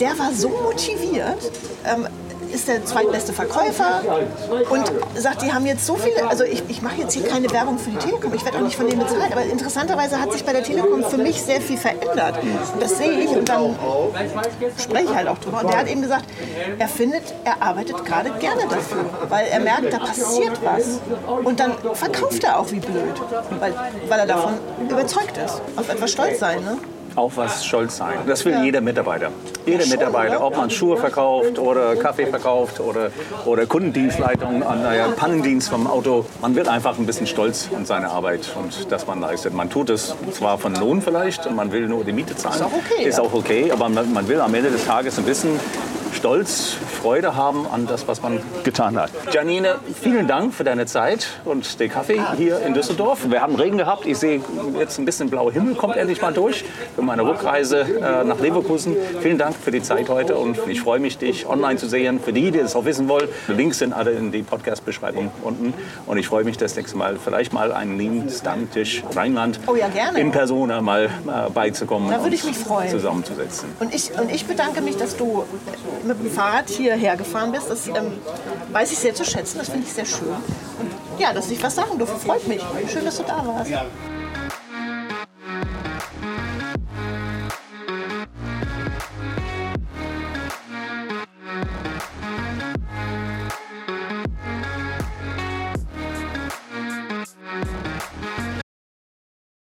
der 0.00 0.18
war 0.18 0.32
so 0.32 0.48
motiviert, 0.48 1.50
ähm, 1.84 2.06
ist 2.56 2.68
der 2.68 2.84
zweitbeste 2.84 3.32
Verkäufer 3.34 4.02
und 4.70 4.90
sagt, 5.14 5.42
die 5.42 5.52
haben 5.52 5.66
jetzt 5.66 5.84
so 5.84 5.94
viele, 5.96 6.26
also 6.26 6.42
ich, 6.42 6.62
ich 6.68 6.80
mache 6.80 7.02
jetzt 7.02 7.12
hier 7.12 7.26
keine 7.26 7.50
Werbung 7.52 7.78
für 7.78 7.90
die 7.90 7.98
Telekom, 7.98 8.32
ich 8.34 8.44
werde 8.44 8.58
auch 8.58 8.62
nicht 8.62 8.76
von 8.76 8.88
denen 8.88 9.00
bezahlt, 9.00 9.30
aber 9.30 9.42
interessanterweise 9.42 10.20
hat 10.20 10.32
sich 10.32 10.42
bei 10.42 10.52
der 10.52 10.62
Telekom 10.62 11.04
für 11.04 11.18
mich 11.18 11.42
sehr 11.42 11.60
viel 11.60 11.76
verändert. 11.76 12.38
Das 12.80 12.96
sehe 12.96 13.12
ich 13.12 13.30
und 13.30 13.48
dann 13.48 13.76
spreche 14.78 15.04
ich 15.04 15.14
halt 15.14 15.28
auch 15.28 15.38
drüber. 15.38 15.60
Und 15.60 15.70
der 15.70 15.80
hat 15.80 15.88
eben 15.88 16.00
gesagt, 16.00 16.24
er 16.78 16.88
findet, 16.88 17.22
er 17.44 17.62
arbeitet 17.62 18.02
gerade 18.04 18.30
gerne 18.40 18.62
dafür, 18.62 19.04
weil 19.28 19.46
er 19.48 19.60
merkt, 19.60 19.92
da 19.92 19.98
passiert 19.98 20.58
was. 20.64 21.00
Und 21.44 21.60
dann 21.60 21.74
verkauft 21.92 22.42
er 22.44 22.58
auch 22.58 22.70
wie 22.72 22.80
blöd, 22.80 23.20
weil, 23.60 23.74
weil 24.08 24.18
er 24.18 24.26
davon 24.26 24.54
überzeugt 24.88 25.36
ist, 25.36 25.60
auf 25.76 25.88
etwas 25.90 26.10
stolz 26.10 26.38
sein. 26.38 26.64
Ne? 26.64 26.78
auf 27.16 27.36
was 27.36 27.64
stolz 27.64 27.96
sein. 27.96 28.18
Das 28.26 28.44
will 28.44 28.52
ja. 28.52 28.62
jeder 28.62 28.80
Mitarbeiter. 28.80 29.30
Jeder 29.66 29.86
Mitarbeiter, 29.86 30.44
ob 30.44 30.56
man 30.56 30.70
Schuhe 30.70 30.96
verkauft 30.96 31.58
oder 31.58 31.96
Kaffee 31.96 32.26
verkauft 32.26 32.78
oder, 32.78 33.10
oder 33.44 33.66
Kundendienstleitung, 33.66 34.62
an 34.62 34.82
der 34.82 35.08
Pannendienst 35.16 35.68
vom 35.68 35.88
Auto. 35.88 36.24
Man 36.40 36.54
will 36.54 36.68
einfach 36.68 36.96
ein 36.98 37.04
bisschen 37.04 37.26
stolz 37.26 37.68
an 37.74 37.84
seine 37.84 38.10
Arbeit 38.10 38.48
und 38.54 38.92
das 38.92 39.08
man 39.08 39.20
leistet. 39.20 39.54
Man 39.54 39.68
tut 39.68 39.90
es 39.90 40.14
zwar 40.30 40.58
von 40.58 40.74
Lohn 40.76 41.02
vielleicht 41.02 41.46
und 41.46 41.56
man 41.56 41.72
will 41.72 41.88
nur 41.88 42.04
die 42.04 42.12
Miete 42.12 42.36
zahlen. 42.36 42.54
Ist 42.54 42.62
auch 42.62 42.72
okay. 42.72 43.08
Ist 43.08 43.20
auch 43.20 43.34
okay, 43.34 43.72
aber 43.72 43.88
man, 43.88 44.12
man 44.12 44.28
will 44.28 44.40
am 44.40 44.54
Ende 44.54 44.70
des 44.70 44.86
Tages 44.86 45.18
ein 45.18 45.24
bisschen 45.24 45.58
Stolz, 46.26 46.72
Freude 46.72 47.36
haben 47.36 47.68
an 47.68 47.86
das, 47.86 48.08
was 48.08 48.20
man 48.20 48.40
getan 48.64 48.98
hat. 48.98 49.12
Janine, 49.32 49.76
vielen 50.02 50.26
Dank 50.26 50.52
für 50.52 50.64
deine 50.64 50.84
Zeit 50.84 51.28
und 51.44 51.78
den 51.78 51.88
Kaffee 51.88 52.20
hier 52.36 52.58
in 52.62 52.74
Düsseldorf. 52.74 53.30
Wir 53.30 53.42
haben 53.42 53.54
Regen 53.54 53.78
gehabt. 53.78 54.06
Ich 54.06 54.18
sehe 54.18 54.40
jetzt 54.76 54.98
ein 54.98 55.04
bisschen 55.04 55.30
blauer 55.30 55.52
Himmel, 55.52 55.76
kommt 55.76 55.96
endlich 55.96 56.20
mal 56.20 56.32
durch 56.32 56.64
für 56.96 57.02
meine 57.02 57.22
Rückreise 57.22 57.82
äh, 57.82 58.24
nach 58.24 58.40
Leverkusen. 58.40 58.96
Vielen 59.20 59.38
Dank 59.38 59.54
für 59.54 59.70
die 59.70 59.82
Zeit 59.82 60.08
heute 60.08 60.34
und 60.34 60.58
ich 60.66 60.80
freue 60.80 60.98
mich, 60.98 61.16
dich 61.16 61.46
online 61.46 61.76
zu 61.76 61.88
sehen. 61.88 62.18
Für 62.18 62.32
die, 62.32 62.50
die 62.50 62.58
es 62.58 62.74
auch 62.74 62.86
wissen 62.86 63.06
wollen, 63.06 63.28
Links 63.46 63.78
sind 63.78 63.92
alle 63.92 64.10
in 64.10 64.32
die 64.32 64.42
Podcast-Beschreibung 64.42 65.30
unten. 65.44 65.74
Und 66.06 66.18
ich 66.18 66.26
freue 66.26 66.42
mich 66.42 66.58
das 66.58 66.74
nächste 66.74 66.96
Mal 66.98 67.18
vielleicht 67.22 67.52
mal 67.52 67.70
einen 67.70 67.98
Lean-Stammtisch 67.98 69.04
Rheinland 69.14 69.60
oh 69.68 69.76
ja, 69.76 69.86
in 70.16 70.32
Persona 70.32 70.80
mal 70.80 71.04
äh, 71.04 71.50
beizukommen. 71.50 72.10
Da 72.10 72.20
würde 72.20 72.34
ich 72.34 72.42
mich 72.42 72.58
freuen. 72.58 72.90
Zusammenzusetzen. 72.90 73.68
Und 73.78 73.94
ich, 73.94 74.10
und 74.18 74.32
ich 74.32 74.44
bedanke 74.44 74.80
mich, 74.80 74.96
dass 74.96 75.16
du 75.16 75.44
mit 76.18 76.30
dem 76.30 76.34
Fahrrad 76.34 76.68
hierher 76.68 77.16
gefahren 77.16 77.52
bist. 77.52 77.70
Das 77.70 77.86
ähm, 77.88 78.12
weiß 78.72 78.92
ich 78.92 78.98
sehr 78.98 79.14
zu 79.14 79.24
schätzen. 79.24 79.58
Das 79.58 79.68
finde 79.68 79.86
ich 79.86 79.92
sehr 79.92 80.04
schön. 80.04 80.28
Und 80.28 80.90
ja, 81.18 81.32
dass 81.32 81.50
ich 81.50 81.62
was 81.62 81.74
sagen 81.74 81.98
durfte, 81.98 82.18
freut 82.18 82.46
mich. 82.46 82.62
Schön, 82.92 83.04
dass 83.04 83.16
du 83.16 83.22
da 83.22 83.46
warst. 83.46 83.70